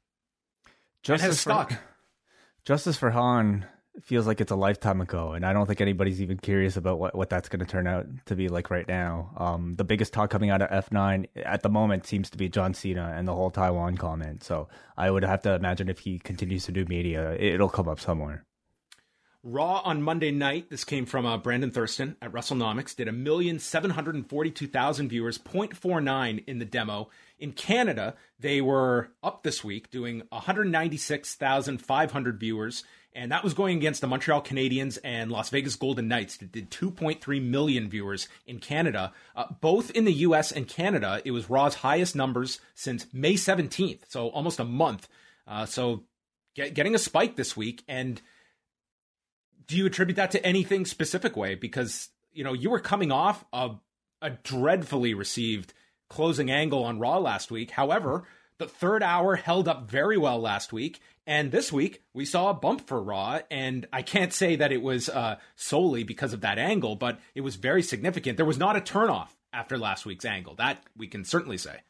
justice 1.04 1.28
has 1.28 1.40
stuck 1.40 1.74
justice 2.66 2.98
for 2.98 3.10
Han 3.12 3.66
feels 4.04 4.28
like 4.28 4.42
it's 4.42 4.52
a 4.52 4.56
lifetime 4.56 5.02
ago, 5.02 5.34
and 5.34 5.46
I 5.46 5.54
don't 5.54 5.66
think 5.66 5.82
anybody's 5.82 6.22
even 6.22 6.38
curious 6.38 6.78
about 6.78 7.00
what, 7.00 7.16
what 7.16 7.30
that's 7.30 7.50
going 7.50 7.60
to 7.60 7.66
turn 7.66 7.88
out 7.88 8.06
to 8.26 8.36
be 8.36 8.48
like 8.48 8.70
right 8.70 8.88
now. 8.88 9.32
Um, 9.38 9.74
the 9.74 9.84
biggest 9.84 10.14
talk 10.14 10.30
coming 10.30 10.50
out 10.50 10.62
of 10.62 10.86
F9 10.86 11.28
at 11.36 11.64
the 11.64 11.70
moment 11.70 12.06
seems 12.06 12.30
to 12.32 12.38
be 12.38 12.50
John 12.50 12.74
Cena 12.74 13.14
and 13.16 13.28
the 13.28 13.34
whole 13.34 13.52
Taiwan 13.52 13.98
comment. 13.98 14.44
So 14.44 14.70
I 14.98 15.12
would 15.12 15.24
have 15.24 15.42
to 15.44 15.54
imagine 15.54 15.90
if 15.90 16.00
he 16.00 16.20
continues 16.20 16.66
to 16.66 16.72
do 16.72 16.86
media, 16.86 17.36
it'll 17.36 17.70
come 17.70 17.90
up 17.90 18.00
somewhere. 18.00 18.46
Raw 19.44 19.82
on 19.86 20.02
Monday 20.02 20.32
night. 20.32 20.70
This 20.70 20.84
came 20.84 21.06
from 21.06 21.26
uh, 21.26 21.38
Brandon 21.38 21.72
Thurston 21.72 22.18
at 22.22 22.32
WrestleNomics. 22.32 22.96
Did 22.96 23.08
a 23.08 23.14
million 23.14 23.60
seven 23.60 23.92
hundred 23.92 24.16
and 24.16 24.30
forty-two 24.30 24.68
thousand 24.68 25.10
viewers, 25.10 25.38
0.49 25.38 26.44
in 26.46 26.60
the 26.60 26.66
demo. 26.66 27.10
In 27.40 27.54
Canada, 27.54 28.16
they 28.40 28.60
were 28.60 29.12
up 29.24 29.44
this 29.44 29.64
week, 29.64 29.90
doing 29.90 30.24
one 30.30 30.42
hundred 30.42 30.68
ninety-six 30.68 31.36
thousand 31.36 31.80
five 31.80 32.12
hundred 32.12 32.40
viewers 32.40 32.84
and 33.14 33.32
that 33.32 33.44
was 33.44 33.54
going 33.54 33.78
against 33.78 34.02
the 34.02 34.08
Montreal 34.08 34.42
Canadiens 34.42 35.00
and 35.04 35.32
Las 35.32 35.50
Vegas 35.50 35.76
Golden 35.76 36.08
Knights 36.08 36.38
that 36.38 36.52
did 36.52 36.70
2.3 36.70 37.42
million 37.44 37.90
viewers 37.90 38.28
in 38.46 38.60
Canada. 38.60 39.14
Uh, 39.36 39.46
both 39.62 39.92
in 39.92 40.06
the 40.06 40.14
US 40.14 40.52
and 40.52 40.68
Canada, 40.68 41.22
it 41.26 41.32
was 41.32 41.50
Raw's 41.50 41.76
highest 41.76 42.16
numbers 42.16 42.60
since 42.76 43.08
May 43.12 43.34
17th, 43.34 44.02
so 44.08 44.30
almost 44.30 44.60
a 44.60 44.66
month. 44.66 45.08
Uh, 45.48 45.66
so 45.66 46.04
get, 46.56 46.76
getting 46.76 46.94
a 46.94 47.00
spike 47.00 47.36
this 47.36 47.58
week. 47.58 47.84
And 47.88 48.22
do 49.70 49.78
you 49.78 49.86
attribute 49.86 50.18
that 50.18 50.32
to 50.32 50.44
anything 50.46 50.86
specific 50.86 51.38
way? 51.38 51.54
Because, 51.56 52.10
you 52.34 52.44
know, 52.44 52.54
you 52.54 52.72
were 52.72 52.80
coming 52.80 53.12
off 53.12 53.46
a, 53.54 53.76
a 54.22 54.32
dreadfully 54.32 55.14
received 55.14 55.74
closing 56.10 56.50
angle 56.50 56.84
on 56.84 57.00
Raw 57.00 57.20
last 57.20 57.52
week. 57.52 57.72
However, 57.72 58.26
the 58.58 58.68
third 58.68 59.04
hour 59.04 59.36
held 59.36 59.68
up 59.68 59.90
very 59.90 60.18
well 60.18 60.40
last 60.40 60.74
week, 60.74 61.00
and 61.28 61.52
this 61.52 61.72
week, 61.72 62.02
we 62.16 62.26
saw 62.26 62.50
a 62.50 62.56
bump 62.56 62.88
for 62.88 63.00
Raw, 63.02 63.42
and 63.52 63.88
I 63.94 64.02
can't 64.02 64.34
say 64.34 64.56
that 64.56 64.72
it 64.72 64.82
was 64.82 65.08
uh, 65.08 65.36
solely 65.56 66.04
because 66.04 66.34
of 66.34 66.42
that 66.42 66.58
angle, 66.58 66.96
but 66.96 67.20
it 67.36 67.42
was 67.42 67.56
very 67.56 67.84
significant. 67.84 68.38
There 68.38 68.48
was 68.48 68.58
not 68.58 68.76
a 68.76 68.82
turnoff 68.82 69.30
after 69.54 69.78
last 69.78 70.04
week's 70.04 70.26
angle. 70.26 70.56
That 70.56 70.84
we 70.98 71.06
can 71.06 71.24
certainly 71.24 71.60
say. 71.60 71.82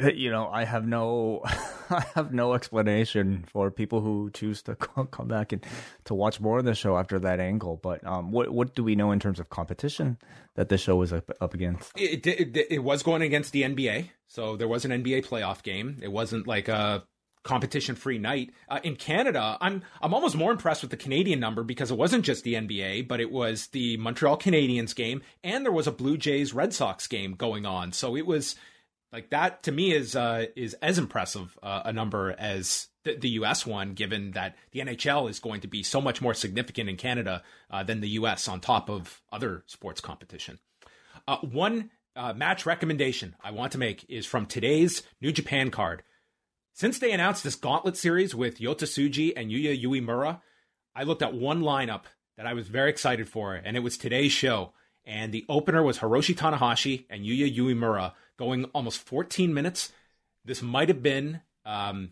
You 0.00 0.30
know, 0.30 0.48
I 0.48 0.64
have 0.64 0.86
no, 0.86 1.42
I 1.90 2.04
have 2.14 2.32
no 2.32 2.54
explanation 2.54 3.44
for 3.52 3.70
people 3.70 4.00
who 4.00 4.30
choose 4.32 4.62
to 4.62 4.74
come 4.76 5.28
back 5.28 5.52
and 5.52 5.64
to 6.04 6.14
watch 6.14 6.40
more 6.40 6.58
of 6.58 6.64
the 6.64 6.74
show 6.74 6.96
after 6.96 7.18
that 7.20 7.40
angle. 7.40 7.78
But 7.82 8.06
um, 8.06 8.32
what 8.32 8.50
what 8.50 8.74
do 8.74 8.82
we 8.82 8.94
know 8.94 9.12
in 9.12 9.20
terms 9.20 9.40
of 9.40 9.50
competition 9.50 10.18
that 10.54 10.68
the 10.68 10.78
show 10.78 10.96
was 10.96 11.12
up, 11.12 11.30
up 11.40 11.54
against? 11.54 11.92
It, 11.96 12.26
it, 12.26 12.66
it 12.70 12.82
was 12.82 13.02
going 13.02 13.22
against 13.22 13.52
the 13.52 13.62
NBA, 13.62 14.10
so 14.28 14.56
there 14.56 14.68
was 14.68 14.84
an 14.84 14.90
NBA 14.90 15.26
playoff 15.26 15.62
game. 15.62 15.98
It 16.02 16.12
wasn't 16.12 16.46
like 16.46 16.68
a 16.68 17.04
competition 17.46 17.94
free 17.94 18.18
night. 18.18 18.50
Uh, 18.68 18.80
in 18.82 18.96
Canada, 18.96 19.56
I'm 19.60 19.82
I'm 20.02 20.12
almost 20.12 20.36
more 20.36 20.50
impressed 20.50 20.82
with 20.82 20.90
the 20.90 20.96
Canadian 20.96 21.40
number 21.40 21.62
because 21.62 21.90
it 21.90 21.96
wasn't 21.96 22.24
just 22.24 22.44
the 22.44 22.54
NBA, 22.54 23.08
but 23.08 23.20
it 23.20 23.30
was 23.30 23.68
the 23.68 23.96
Montreal 23.96 24.36
Canadiens 24.36 24.94
game 24.94 25.22
and 25.42 25.64
there 25.64 25.72
was 25.72 25.86
a 25.86 25.92
Blue 25.92 26.18
Jays 26.18 26.52
Red 26.52 26.74
Sox 26.74 27.06
game 27.06 27.32
going 27.32 27.64
on. 27.64 27.92
So 27.92 28.16
it 28.16 28.26
was 28.26 28.56
like 29.12 29.30
that 29.30 29.62
to 29.64 29.72
me 29.72 29.92
is 29.92 30.16
uh, 30.16 30.46
is 30.56 30.74
as 30.74 30.98
impressive 30.98 31.58
uh, 31.62 31.82
a 31.84 31.92
number 31.92 32.34
as 32.38 32.88
the, 33.04 33.28
U.S. 33.30 33.64
one, 33.64 33.94
given 33.94 34.32
that 34.32 34.56
the 34.72 34.80
NHL 34.80 35.30
is 35.30 35.38
going 35.38 35.60
to 35.60 35.68
be 35.68 35.82
so 35.82 36.00
much 36.00 36.20
more 36.20 36.34
significant 36.34 36.88
in 36.90 36.96
Canada 36.96 37.42
uh, 37.70 37.84
than 37.84 38.00
the 38.00 38.08
U.S. 38.10 38.48
on 38.48 38.60
top 38.60 38.90
of 38.90 39.22
other 39.30 39.62
sports 39.66 40.00
competition. 40.00 40.58
Uh, 41.28 41.38
one 41.38 41.90
uh, 42.16 42.32
match 42.32 42.66
recommendation 42.66 43.36
I 43.42 43.52
want 43.52 43.72
to 43.72 43.78
make 43.78 44.04
is 44.08 44.26
from 44.26 44.46
today's 44.46 45.02
New 45.20 45.32
Japan 45.32 45.70
card. 45.70 46.02
Since 46.72 46.98
they 46.98 47.12
announced 47.12 47.44
this 47.44 47.54
Gauntlet 47.54 47.96
series 47.96 48.34
with 48.34 48.58
Yota 48.58 48.84
Tsuji 48.84 49.32
and 49.36 49.50
Yuya 49.50 49.82
Uemura, 49.82 50.40
I 50.94 51.04
looked 51.04 51.22
at 51.22 51.34
one 51.34 51.62
lineup 51.62 52.02
that 52.36 52.46
I 52.46 52.54
was 52.54 52.68
very 52.68 52.90
excited 52.90 53.28
for, 53.28 53.54
and 53.54 53.76
it 53.76 53.80
was 53.80 53.96
today's 53.96 54.32
show. 54.32 54.72
And 55.04 55.32
the 55.32 55.46
opener 55.48 55.82
was 55.82 55.98
Hiroshi 55.98 56.34
Tanahashi 56.34 57.06
and 57.08 57.24
Yuya 57.24 57.56
Uemura 57.56 58.12
going 58.38 58.64
almost 58.66 59.00
14 59.00 59.52
minutes. 59.52 59.92
This 60.44 60.62
might 60.62 60.88
have 60.88 61.02
been, 61.02 61.40
um, 61.64 62.10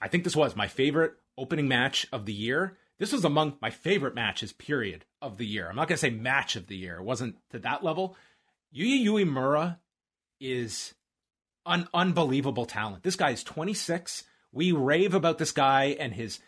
I 0.00 0.08
think 0.08 0.24
this 0.24 0.36
was 0.36 0.56
my 0.56 0.68
favorite 0.68 1.14
opening 1.36 1.68
match 1.68 2.06
of 2.12 2.26
the 2.26 2.32
year. 2.32 2.76
This 2.98 3.12
was 3.12 3.24
among 3.24 3.58
my 3.60 3.70
favorite 3.70 4.14
matches, 4.14 4.52
period, 4.52 5.04
of 5.20 5.36
the 5.36 5.46
year. 5.46 5.68
I'm 5.68 5.76
not 5.76 5.88
going 5.88 5.96
to 5.96 6.00
say 6.00 6.10
match 6.10 6.56
of 6.56 6.66
the 6.66 6.76
year. 6.76 6.96
It 6.96 7.04
wasn't 7.04 7.36
to 7.50 7.58
that 7.60 7.84
level. 7.84 8.16
Yuya 8.74 9.04
Uemura 9.04 9.78
is 10.40 10.94
an 11.66 11.88
unbelievable 11.92 12.66
talent. 12.66 13.02
This 13.02 13.16
guy 13.16 13.30
is 13.30 13.44
26. 13.44 14.24
We 14.52 14.72
rave 14.72 15.14
about 15.14 15.38
this 15.38 15.52
guy 15.52 15.96
and 15.98 16.14
his. 16.14 16.38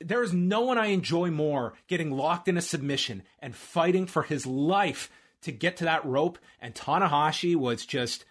There 0.00 0.22
is 0.22 0.32
no 0.32 0.62
one 0.62 0.78
I 0.78 0.86
enjoy 0.86 1.30
more 1.30 1.74
getting 1.86 2.10
locked 2.10 2.48
in 2.48 2.58
a 2.58 2.62
submission 2.62 3.22
and 3.38 3.54
fighting 3.54 4.06
for 4.06 4.24
his 4.24 4.44
life 4.44 5.10
to 5.42 5.52
get 5.52 5.76
to 5.78 5.84
that 5.84 6.04
rope. 6.04 6.38
And 6.60 6.74
Tanahashi 6.74 7.54
was 7.54 7.86
just 7.86 8.24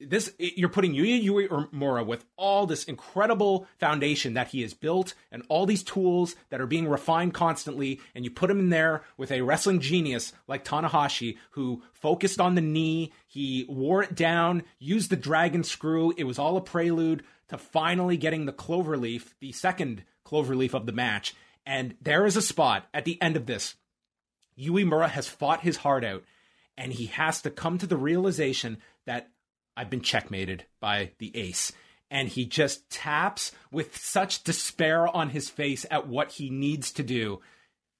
this 0.00 0.32
you're 0.38 0.68
putting 0.68 0.94
Yuya 0.94 1.24
Uemura 1.24 2.04
with 2.04 2.24
all 2.36 2.66
this 2.66 2.84
incredible 2.84 3.66
foundation 3.78 4.34
that 4.34 4.48
he 4.48 4.62
has 4.62 4.74
built 4.74 5.14
and 5.30 5.42
all 5.48 5.66
these 5.66 5.82
tools 5.82 6.34
that 6.50 6.60
are 6.60 6.66
being 6.66 6.88
refined 6.88 7.34
constantly 7.34 8.00
and 8.14 8.24
you 8.24 8.30
put 8.30 8.50
him 8.50 8.58
in 8.58 8.70
there 8.70 9.02
with 9.16 9.30
a 9.30 9.42
wrestling 9.42 9.80
genius 9.80 10.32
like 10.48 10.64
Tanahashi 10.64 11.36
who 11.52 11.82
focused 11.92 12.40
on 12.40 12.54
the 12.54 12.60
knee. 12.60 13.12
He 13.26 13.66
wore 13.68 14.02
it 14.02 14.14
down 14.14 14.64
used 14.78 15.10
the 15.10 15.16
dragon 15.16 15.62
screw. 15.62 16.12
It 16.16 16.24
was 16.24 16.38
all 16.38 16.56
a 16.56 16.60
prelude 16.60 17.22
to 17.48 17.58
finally 17.58 18.16
getting 18.16 18.46
the 18.46 18.52
cloverleaf 18.52 19.34
the 19.40 19.52
second 19.52 20.04
cloverleaf 20.26 20.74
of 20.74 20.86
the 20.86 20.92
match. 20.92 21.34
And 21.66 21.94
there 22.00 22.26
is 22.26 22.36
a 22.36 22.42
spot 22.42 22.86
at 22.92 23.04
the 23.04 23.20
end 23.22 23.36
of 23.36 23.46
this. 23.46 23.76
Yuya 24.58 24.84
Uemura 24.84 25.08
has 25.08 25.28
fought 25.28 25.60
his 25.60 25.78
heart 25.78 26.04
out 26.04 26.24
and 26.76 26.92
he 26.92 27.06
has 27.06 27.42
to 27.42 27.50
come 27.50 27.78
to 27.78 27.86
the 27.86 27.96
realization 27.96 28.78
that 29.06 29.30
I've 29.76 29.90
been 29.90 30.00
checkmated 30.00 30.64
by 30.80 31.12
the 31.18 31.36
ace. 31.36 31.72
And 32.10 32.28
he 32.28 32.46
just 32.46 32.88
taps 32.90 33.52
with 33.72 33.96
such 33.96 34.44
despair 34.44 35.08
on 35.08 35.30
his 35.30 35.50
face 35.50 35.84
at 35.90 36.06
what 36.06 36.32
he 36.32 36.50
needs 36.50 36.92
to 36.92 37.02
do. 37.02 37.40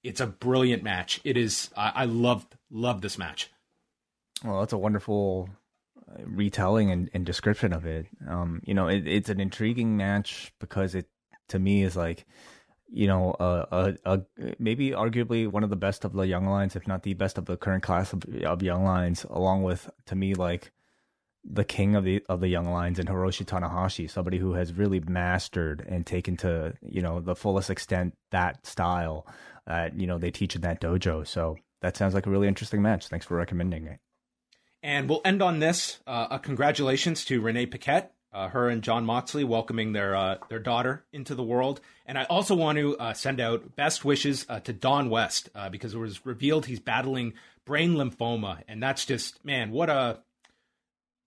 It's 0.03 0.21
a 0.21 0.27
brilliant 0.27 0.83
match. 0.83 1.19
It 1.23 1.35
is. 1.35 1.69
I, 1.75 1.91
I 1.95 2.05
love 2.05 2.45
love 2.69 3.01
this 3.01 3.17
match. 3.17 3.51
Well, 4.43 4.59
that's 4.59 4.73
a 4.73 4.77
wonderful 4.77 5.49
uh, 5.97 6.21
retelling 6.23 6.91
and, 6.91 7.09
and 7.13 7.25
description 7.25 7.73
of 7.73 7.85
it. 7.85 8.05
Um, 8.27 8.61
you 8.63 8.73
know, 8.73 8.87
it, 8.87 9.07
it's 9.07 9.29
an 9.29 9.39
intriguing 9.39 9.97
match 9.97 10.53
because 10.59 10.95
it 10.95 11.09
to 11.49 11.59
me 11.59 11.83
is 11.83 11.97
like 11.97 12.25
you 12.87 13.07
know, 13.07 13.35
a, 13.39 13.67
a, 13.71 13.95
a, 14.05 14.21
maybe 14.59 14.91
arguably 14.91 15.49
one 15.49 15.63
of 15.63 15.69
the 15.69 15.75
best 15.75 16.05
of 16.05 16.13
the 16.13 16.21
young 16.21 16.45
lions, 16.45 16.75
if 16.75 16.87
not 16.87 17.03
the 17.03 17.13
best 17.13 17.37
of 17.37 17.45
the 17.45 17.57
current 17.57 17.83
class 17.83 18.13
of, 18.13 18.23
of 18.45 18.61
young 18.61 18.83
lions, 18.83 19.25
along 19.29 19.63
with 19.63 19.89
to 20.05 20.15
me 20.15 20.33
like 20.33 20.71
the 21.47 21.63
king 21.63 21.95
of 21.95 22.03
the 22.03 22.23
of 22.27 22.39
the 22.39 22.47
young 22.47 22.65
lions 22.65 22.99
and 22.99 23.07
Hiroshi 23.07 23.45
Tanahashi, 23.45 24.09
somebody 24.09 24.37
who 24.37 24.53
has 24.53 24.73
really 24.73 24.99
mastered 24.99 25.85
and 25.87 26.05
taken 26.05 26.37
to 26.37 26.73
you 26.81 27.01
know 27.01 27.19
the 27.19 27.35
fullest 27.35 27.69
extent 27.69 28.15
that 28.31 28.65
style 28.65 29.27
that 29.67 29.99
you 29.99 30.07
know 30.07 30.17
they 30.17 30.31
teach 30.31 30.55
in 30.55 30.61
that 30.61 30.81
dojo. 30.81 31.25
So 31.27 31.57
that 31.81 31.97
sounds 31.97 32.13
like 32.13 32.25
a 32.25 32.29
really 32.29 32.47
interesting 32.47 32.81
match. 32.81 33.07
Thanks 33.07 33.25
for 33.25 33.35
recommending 33.35 33.85
it. 33.85 33.99
And 34.81 35.09
we'll 35.09 35.21
end 35.25 35.41
on 35.41 35.59
this. 35.59 35.99
Uh, 36.05 36.37
congratulations 36.37 37.25
to 37.25 37.41
Renee 37.41 37.65
Paquette 37.65 38.15
uh, 38.35 38.49
her 38.49 38.69
and 38.69 38.83
Jon 38.83 39.05
Moxley 39.05 39.45
welcoming 39.45 39.93
their 39.93 40.13
uh, 40.15 40.35
their 40.49 40.59
daughter 40.59 41.05
into 41.13 41.35
the 41.35 41.43
world. 41.43 41.79
And 42.05 42.17
I 42.17 42.25
also 42.25 42.53
want 42.53 42.77
to 42.77 42.97
uh, 42.97 43.13
send 43.13 43.39
out 43.39 43.75
best 43.77 44.03
wishes 44.03 44.45
uh, 44.49 44.59
to 44.61 44.73
Don 44.73 45.09
West 45.09 45.49
because 45.71 45.95
it 45.95 45.97
was 45.97 46.25
revealed 46.25 46.65
he's 46.65 46.81
battling 46.81 47.33
brain 47.65 47.93
lymphoma, 47.95 48.61
and 48.67 48.83
that's 48.83 49.05
just 49.05 49.43
man, 49.45 49.71
what 49.71 49.89
a 49.89 50.19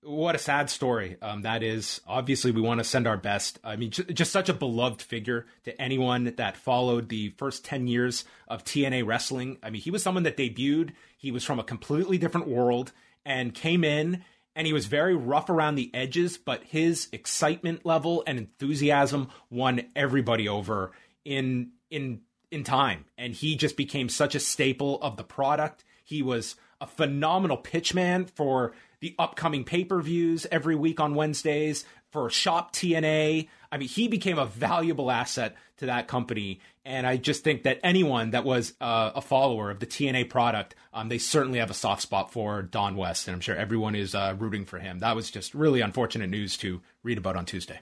what 0.09 0.35
a 0.35 0.39
sad 0.39 0.71
story 0.71 1.17
um, 1.21 1.43
that 1.43 1.63
is. 1.63 2.01
Obviously, 2.07 2.51
we 2.51 2.61
want 2.61 2.79
to 2.79 2.85
send 2.85 3.07
our 3.07 3.17
best. 3.17 3.59
I 3.63 3.77
mean, 3.77 3.91
j- 3.91 4.05
just 4.05 4.33
such 4.33 4.49
a 4.49 4.55
beloved 4.55 5.03
figure 5.03 5.47
to 5.65 5.81
anyone 5.81 6.33
that 6.37 6.57
followed 6.57 7.09
the 7.09 7.31
first 7.37 7.65
10 7.65 7.87
years 7.87 8.25
of 8.49 8.65
TNA 8.65 9.07
wrestling. 9.07 9.59
I 9.63 9.71
mean, 9.71 9.83
he 9.83 9.91
was 9.91 10.03
someone 10.03 10.23
that 10.23 10.37
debuted, 10.37 10.93
he 11.19 11.31
was 11.31 11.45
from 11.45 11.59
a 11.59 11.65
completely 11.65 12.17
different 12.17 12.49
world 12.49 12.93
and 13.25 13.55
came 13.55 13.85
in 13.85 14.25
and 14.57 14.67
he 14.67 14.73
was 14.73 14.87
very 14.87 15.15
rough 15.15 15.51
around 15.51 15.77
the 15.77 15.91
edges, 15.95 16.37
but 16.37 16.65
his 16.65 17.09
excitement 17.13 17.87
level 17.87 18.25
and 18.27 18.39
enthusiasm 18.39 19.29
won 19.51 19.83
everybody 19.95 20.49
over 20.49 20.91
in 21.25 21.71
in 21.91 22.23
in 22.51 22.65
time. 22.65 23.05
And 23.17 23.35
he 23.35 23.55
just 23.57 23.77
became 23.77 24.09
such 24.09 24.35
a 24.35 24.41
staple 24.41 25.01
of 25.01 25.17
the 25.17 25.23
product. 25.23 25.85
He 26.09 26.23
was 26.23 26.57
a 26.81 26.87
phenomenal 26.87 27.59
pitchman 27.59 28.31
for 28.31 28.73
the 29.01 29.15
upcoming 29.19 29.63
pay-per-views 29.63 30.47
every 30.51 30.75
week 30.75 31.01
on 31.01 31.15
Wednesdays 31.15 31.85
for 32.11 32.31
Shop 32.31 32.73
TNA. 32.73 33.47
I 33.71 33.77
mean, 33.77 33.89
he 33.91 34.09
became 34.09 34.39
a 34.39 34.47
valuable 34.47 35.11
asset 35.11 35.55
to 35.77 35.87
that 35.87 36.09
company. 36.09 36.61
And 36.83 37.07
I 37.07 37.19
just 37.19 37.45
think 37.45 37.65
that 37.65 37.81
anyone 37.83 38.31
that 38.31 38.45
was 38.45 38.73
uh, 38.81 39.11
a 39.15 39.21
follower 39.21 39.71
of 39.71 39.81
the 39.81 39.87
TNA 39.87 40.31
product, 40.31 40.75
um, 40.95 41.11
they 41.11 41.19
certainly 41.19 41.59
have 41.59 41.71
a 41.71 41.75
soft 41.75 42.01
spot 42.01 42.33
for 42.33 42.63
Don 42.63 42.97
West. 42.97 43.29
And 43.29 43.35
I'm 43.35 43.43
sure 43.43 43.55
everyone 43.55 43.95
is 43.95 44.15
uh, 44.15 44.35
rooting 44.39 44.65
for 44.65 44.79
him. 44.79 45.01
That 45.01 45.15
was 45.15 45.31
just 45.31 45.55
really 45.55 45.83
unfortunate 45.83 46.31
news 46.31 46.57
to 46.59 46.81
read 47.03 47.19
about 47.19 47.37
on 47.37 47.45
Tuesday. 47.45 47.81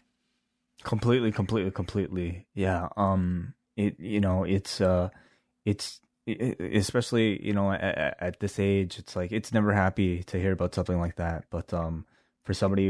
Completely, 0.83 1.31
completely, 1.31 1.71
completely. 1.71 2.49
Yeah. 2.55 2.89
Um, 2.97 3.55
it, 3.77 4.01
you 4.01 4.21
know, 4.21 4.43
it's, 4.43 4.81
uh, 4.81 5.11
it's, 5.65 6.01
especially 6.27 7.45
you 7.47 7.53
know 7.53 7.71
at, 7.71 8.17
at, 8.21 8.41
this 8.41 8.59
age 8.59 8.99
it's 8.99 9.15
like 9.15 9.31
it's 9.31 9.53
never 9.53 9.73
happy 9.73 10.25
to 10.25 10.41
hear 10.41 10.51
about 10.51 10.75
something 10.75 10.99
like 10.99 11.15
that 11.17 11.45
but 11.51 11.73
um 11.73 12.05
for 12.43 12.53
somebody 12.53 12.89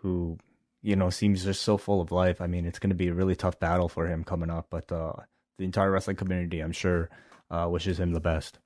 who 0.00 0.38
you 0.82 0.96
know, 0.96 1.10
seems 1.10 1.44
just 1.44 1.62
so 1.62 1.78
full 1.78 2.00
of 2.00 2.10
life. 2.10 2.40
I 2.40 2.48
mean, 2.48 2.66
it's 2.66 2.80
going 2.80 2.90
to 2.90 2.96
be 2.96 3.08
a 3.08 3.14
really 3.14 3.36
tough 3.36 3.58
battle 3.60 3.88
for 3.88 4.08
him 4.08 4.24
coming 4.24 4.50
up, 4.50 4.66
but 4.68 4.90
uh, 4.90 5.12
the 5.56 5.64
entire 5.64 5.90
wrestling 5.90 6.16
community, 6.16 6.60
I'm 6.60 6.72
sure, 6.72 7.08
uh, 7.50 7.68
wishes 7.70 8.00
him 8.00 8.12
the 8.12 8.20
best. 8.20 8.58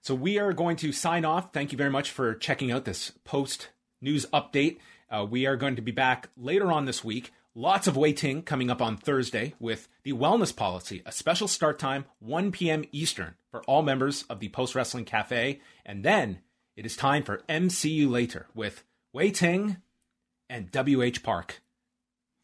So 0.00 0.14
we 0.14 0.38
are 0.38 0.52
going 0.52 0.76
to 0.76 0.92
sign 0.92 1.24
off. 1.24 1.52
Thank 1.52 1.72
you 1.72 1.78
very 1.78 1.90
much 1.90 2.10
for 2.10 2.34
checking 2.34 2.70
out 2.70 2.84
this 2.84 3.12
post 3.24 3.68
news 4.00 4.26
update. 4.32 4.78
Uh, 5.10 5.26
we 5.28 5.44
are 5.46 5.56
going 5.56 5.76
to 5.76 5.82
be 5.82 5.92
back 5.92 6.28
later 6.36 6.72
on 6.72 6.86
this 6.86 7.04
week. 7.04 7.32
Lots 7.54 7.86
of 7.86 7.98
waiting 7.98 8.42
coming 8.42 8.70
up 8.70 8.80
on 8.80 8.96
Thursday 8.96 9.52
with 9.60 9.86
the 10.04 10.14
Wellness 10.14 10.56
Policy, 10.56 11.02
a 11.04 11.12
special 11.12 11.46
start 11.46 11.78
time, 11.78 12.06
1 12.20 12.50
p.m. 12.50 12.82
Eastern, 12.92 13.34
for 13.50 13.62
all 13.64 13.82
members 13.82 14.22
of 14.30 14.40
the 14.40 14.48
Post 14.48 14.74
Wrestling 14.74 15.04
Cafe. 15.04 15.60
And 15.84 16.02
then 16.02 16.38
it 16.76 16.86
is 16.86 16.96
time 16.96 17.22
for 17.22 17.42
MCU 17.50 18.08
Later 18.08 18.46
with 18.54 18.84
Wai 19.12 19.28
Ting 19.28 19.76
and 20.48 20.70
W.H. 20.70 21.22
Park. 21.22 21.60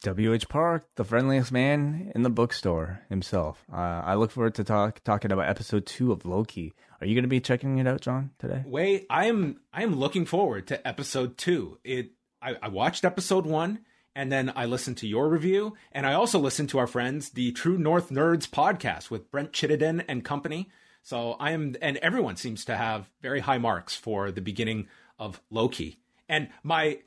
W.H. 0.02 0.46
Park, 0.50 0.86
the 0.96 1.04
friendliest 1.04 1.52
man 1.52 2.12
in 2.14 2.22
the 2.22 2.28
bookstore 2.28 3.00
himself. 3.08 3.64
Uh, 3.72 4.02
I 4.04 4.14
look 4.14 4.30
forward 4.30 4.56
to 4.56 4.64
talk, 4.64 5.02
talking 5.04 5.32
about 5.32 5.48
episode 5.48 5.86
two 5.86 6.12
of 6.12 6.26
Loki. 6.26 6.74
Are 7.00 7.06
you 7.06 7.14
going 7.14 7.22
to 7.22 7.28
be 7.28 7.40
checking 7.40 7.78
it 7.78 7.86
out, 7.86 8.02
John, 8.02 8.32
today? 8.38 8.62
Wait, 8.66 9.06
I 9.08 9.24
am. 9.24 9.60
I 9.72 9.84
am 9.84 9.96
looking 9.96 10.26
forward 10.26 10.66
to 10.66 10.86
episode 10.86 11.38
two. 11.38 11.78
It. 11.82 12.10
I, 12.42 12.56
I 12.62 12.68
watched 12.68 13.04
episode 13.06 13.46
one, 13.46 13.80
and 14.18 14.32
then 14.32 14.52
I 14.56 14.64
listened 14.64 14.96
to 14.96 15.06
your 15.06 15.28
review, 15.28 15.76
and 15.92 16.04
I 16.04 16.14
also 16.14 16.40
listened 16.40 16.70
to 16.70 16.78
our 16.78 16.88
friends, 16.88 17.30
the 17.30 17.52
True 17.52 17.78
North 17.78 18.10
Nerds 18.10 18.48
podcast 18.48 19.10
with 19.10 19.30
Brent 19.30 19.52
Chittenden 19.52 20.00
and 20.08 20.24
company. 20.24 20.70
So 21.04 21.36
I 21.38 21.52
am, 21.52 21.76
and 21.80 21.98
everyone 21.98 22.34
seems 22.34 22.64
to 22.64 22.76
have 22.76 23.08
very 23.22 23.38
high 23.38 23.58
marks 23.58 23.94
for 23.94 24.32
the 24.32 24.40
beginning 24.40 24.88
of 25.20 25.40
Loki. 25.50 26.00
And 26.28 26.48
my 26.64 26.98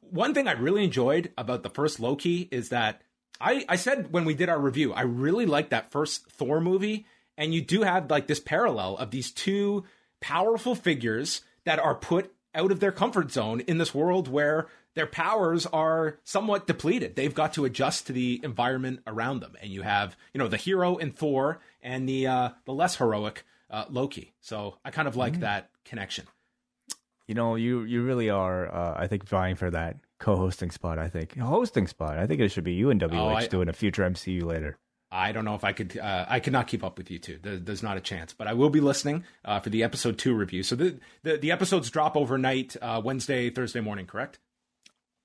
one 0.00 0.34
thing 0.34 0.48
I 0.48 0.54
really 0.54 0.82
enjoyed 0.82 1.30
about 1.38 1.62
the 1.62 1.70
first 1.70 2.00
Loki 2.00 2.48
is 2.50 2.70
that 2.70 3.00
I, 3.40 3.64
I 3.68 3.76
said 3.76 4.12
when 4.12 4.24
we 4.24 4.34
did 4.34 4.48
our 4.48 4.58
review, 4.58 4.92
I 4.92 5.02
really 5.02 5.46
liked 5.46 5.70
that 5.70 5.92
first 5.92 6.28
Thor 6.32 6.60
movie. 6.60 7.06
And 7.38 7.54
you 7.54 7.62
do 7.62 7.82
have 7.82 8.10
like 8.10 8.26
this 8.26 8.40
parallel 8.40 8.96
of 8.96 9.12
these 9.12 9.30
two 9.30 9.84
powerful 10.20 10.74
figures 10.74 11.42
that 11.62 11.78
are 11.78 11.94
put 11.94 12.32
out 12.56 12.72
of 12.72 12.80
their 12.80 12.92
comfort 12.92 13.30
zone 13.30 13.60
in 13.60 13.78
this 13.78 13.94
world 13.94 14.26
where 14.26 14.66
their 14.94 15.06
powers 15.06 15.66
are 15.66 16.18
somewhat 16.24 16.66
depleted. 16.66 17.14
They've 17.14 17.34
got 17.34 17.52
to 17.52 17.64
adjust 17.64 18.06
to 18.08 18.12
the 18.12 18.40
environment 18.42 19.00
around 19.06 19.40
them. 19.40 19.54
And 19.60 19.70
you 19.70 19.82
have, 19.82 20.16
you 20.32 20.38
know, 20.38 20.48
the 20.48 20.56
hero 20.56 20.96
in 20.96 21.12
Thor 21.12 21.60
and 21.82 22.08
the 22.08 22.26
uh, 22.26 22.48
the 22.64 22.72
less 22.72 22.96
heroic 22.96 23.44
uh, 23.70 23.84
Loki. 23.90 24.32
So 24.40 24.78
I 24.84 24.90
kind 24.90 25.06
of 25.06 25.14
like 25.14 25.34
mm-hmm. 25.34 25.42
that 25.42 25.70
connection. 25.84 26.26
You 27.28 27.34
know, 27.34 27.56
you 27.56 27.82
you 27.82 28.02
really 28.02 28.30
are. 28.30 28.72
Uh, 28.72 28.94
I 28.96 29.06
think 29.06 29.24
vying 29.24 29.56
for 29.56 29.70
that 29.70 29.96
co-hosting 30.18 30.70
spot. 30.70 30.98
I 30.98 31.08
think 31.08 31.36
hosting 31.36 31.86
spot. 31.86 32.18
I 32.18 32.26
think 32.26 32.40
it 32.40 32.48
should 32.48 32.64
be 32.64 32.72
you 32.72 32.90
and 32.90 33.00
WH 33.00 33.14
oh, 33.14 33.28
I, 33.28 33.46
doing 33.46 33.68
a 33.68 33.72
future 33.72 34.02
MCU 34.08 34.44
later. 34.44 34.78
I 35.10 35.32
don't 35.32 35.44
know 35.44 35.54
if 35.54 35.64
I 35.64 35.72
could. 35.72 35.96
Uh, 35.98 36.26
I 36.28 36.40
could 36.40 36.52
not 36.52 36.66
keep 36.66 36.82
up 36.82 36.98
with 36.98 37.10
you 37.10 37.18
two. 37.18 37.38
There, 37.40 37.56
there's 37.56 37.82
not 37.82 37.96
a 37.96 38.00
chance. 38.00 38.32
But 38.32 38.48
I 38.48 38.54
will 38.54 38.70
be 38.70 38.80
listening 38.80 39.24
uh, 39.44 39.60
for 39.60 39.70
the 39.70 39.82
episode 39.82 40.18
two 40.18 40.34
review. 40.34 40.62
So 40.62 40.74
the 40.76 40.98
the, 41.22 41.36
the 41.36 41.52
episodes 41.52 41.90
drop 41.90 42.16
overnight, 42.16 42.76
uh, 42.82 43.00
Wednesday, 43.04 43.50
Thursday 43.50 43.80
morning. 43.80 44.06
Correct? 44.06 44.38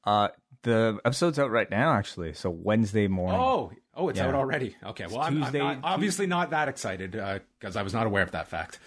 Uh, 0.03 0.29
the 0.63 0.99
episode's 1.05 1.39
out 1.39 1.51
right 1.51 1.69
now, 1.69 1.93
actually. 1.93 2.33
So 2.33 2.49
Wednesday 2.49 3.07
morning. 3.07 3.39
Oh, 3.39 3.71
oh, 3.95 4.09
it's 4.09 4.19
yeah. 4.19 4.27
out 4.27 4.35
already. 4.35 4.75
Okay. 4.83 5.07
Well, 5.07 5.21
I'm, 5.21 5.41
Tuesday, 5.41 5.61
I'm 5.61 5.81
not, 5.81 5.93
obviously 5.93 6.27
not 6.27 6.51
that 6.51 6.67
excited 6.67 7.11
because 7.11 7.75
uh, 7.75 7.79
I 7.79 7.83
was 7.83 7.93
not 7.93 8.07
aware 8.07 8.23
of 8.23 8.31
that 8.31 8.47
fact. 8.47 8.79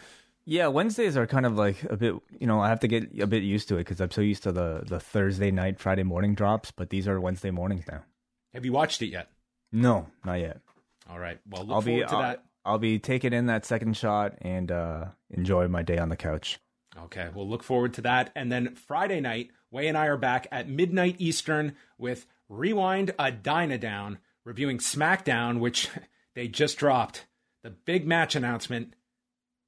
Yeah, 0.47 0.67
Wednesdays 0.67 1.17
are 1.17 1.27
kind 1.27 1.47
of 1.47 1.57
like 1.57 1.83
a 1.85 1.97
bit, 1.97 2.15
you 2.39 2.47
know, 2.47 2.61
I 2.61 2.69
have 2.69 2.81
to 2.81 2.89
get 2.89 3.19
a 3.19 3.27
bit 3.27 3.43
used 3.43 3.69
to 3.69 3.77
it 3.77 3.79
because 3.79 4.01
I'm 4.01 4.11
so 4.11 4.21
used 4.21 4.43
to 4.43 4.53
the 4.53 4.83
the 4.87 5.01
Thursday 5.01 5.51
night, 5.51 5.81
Friday 5.81 6.03
morning 6.03 6.35
drops, 6.35 6.71
but 6.71 6.91
these 6.91 7.09
are 7.09 7.19
Wednesday 7.19 7.51
mornings 7.51 7.85
now. 7.91 8.03
Have 8.53 8.65
you 8.65 8.73
watched 8.73 9.01
it 9.01 9.07
yet? 9.07 9.31
No, 9.73 10.09
not 10.25 10.35
yet. 10.35 10.61
All 11.09 11.19
right. 11.19 11.39
Well, 11.49 11.73
I'll 11.73 11.83
be, 11.83 11.99
to 11.99 12.11
I'll, 12.11 12.23
that. 12.23 12.45
I'll 12.65 12.79
be 12.79 12.99
taking 12.99 13.33
in 13.33 13.47
that 13.47 13.67
second 13.67 13.97
shot 13.97 14.39
and 14.41 14.71
uh, 14.71 15.07
enjoy 15.31 15.69
my 15.69 15.83
day 15.83 15.99
on 15.99 16.09
the 16.09 16.17
couch. 16.17 16.59
Okay, 16.97 17.29
we'll 17.35 17.49
look 17.49 17.63
forward 17.63 17.95
to 17.95 18.03
that. 18.03 18.31
And 18.35 18.51
then 18.51 18.75
Friday 18.75 19.21
night, 19.21 19.51
Wai 19.71 19.83
and 19.83 19.99
I 19.99 20.07
are 20.07 20.17
back 20.17 20.47
at 20.53 20.69
midnight 20.69 21.17
Eastern 21.19 21.75
with 21.99 22.27
Rewind 22.49 23.13
a 23.19 23.33
Dyna 23.33 23.79
Down, 23.79 24.19
reviewing 24.45 24.79
SmackDown, 24.79 25.59
which 25.59 25.91
they 26.35 26.49
just 26.49 26.79
dropped. 26.79 27.27
The 27.63 27.71
big 27.71 28.07
match 28.07 28.37
announcement. 28.37 28.95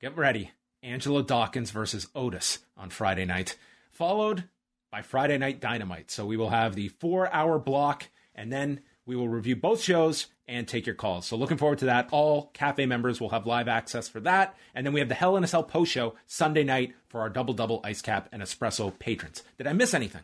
Get 0.01 0.17
ready. 0.17 0.53
Angelo 0.83 1.23
Dawkins 1.23 1.71
versus 1.71 2.07
Otis 2.15 2.61
on 2.77 2.91
Friday 2.91 3.25
night, 3.25 3.57
followed 3.91 4.45
by 4.93 5.03
Friday 5.03 5.39
Night 5.39 5.61
Dynamite. 5.61 6.11
So 6.11 6.25
we 6.27 6.37
will 6.37 6.51
have 6.51 6.75
the 6.75 6.89
four 6.89 7.33
hour 7.33 7.59
block, 7.59 8.09
and 8.35 8.53
then 8.53 8.81
we 9.05 9.17
will 9.17 9.29
review 9.29 9.57
both 9.57 9.81
shows 9.81 10.27
and 10.49 10.67
take 10.67 10.87
your 10.87 10.95
calls. 10.95 11.27
So 11.27 11.37
looking 11.37 11.57
forward 11.57 11.79
to 11.79 11.87
that. 11.87 12.09
All 12.13 12.51
cafe 12.55 12.87
members 12.87 13.21
will 13.21 13.31
have 13.31 13.47
live 13.47 13.69
access 13.69 14.09
for 14.09 14.21
that. 14.21 14.57
And 14.75 14.87
then 14.87 14.93
we 14.93 15.01
have 15.01 15.09
the 15.09 15.15
Hell 15.15 15.37
in 15.37 15.45
a 15.45 15.47
Cell 15.47 15.63
post 15.63 15.93
show 15.93 16.15
Sunday 16.27 16.65
night 16.65 16.95
for 17.09 17.21
our 17.21 17.29
double 17.29 17.55
double 17.55 17.81
ice 17.85 18.03
cap 18.03 18.29
and 18.33 18.43
espresso 18.43 18.97
patrons. 18.99 19.43
Did 19.59 19.67
I 19.67 19.73
miss 19.73 19.95
anything? 19.95 20.23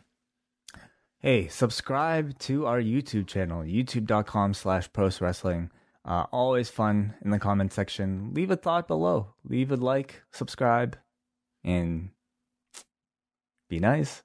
Hey, 1.19 1.47
subscribe 1.47 2.37
to 2.39 2.65
our 2.65 2.81
YouTube 2.81 3.27
channel, 3.27 3.63
youtube.com 3.63 4.53
slash 4.53 4.91
post 4.91 5.21
wrestling. 5.21 5.71
Uh, 6.05 6.25
always 6.33 6.69
fun 6.69 7.13
in 7.23 7.31
the 7.31 7.39
comment 7.39 7.71
section. 7.71 8.33
Leave 8.33 8.51
a 8.51 8.57
thought 8.57 8.89
below. 8.89 9.33
Leave 9.47 9.71
a 9.71 9.77
like, 9.77 10.21
subscribe, 10.31 10.97
and 11.63 12.09
be 13.69 13.79
nice. 13.79 14.21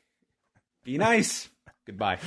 be 0.84 0.98
nice. 0.98 1.48
Goodbye. 1.86 2.18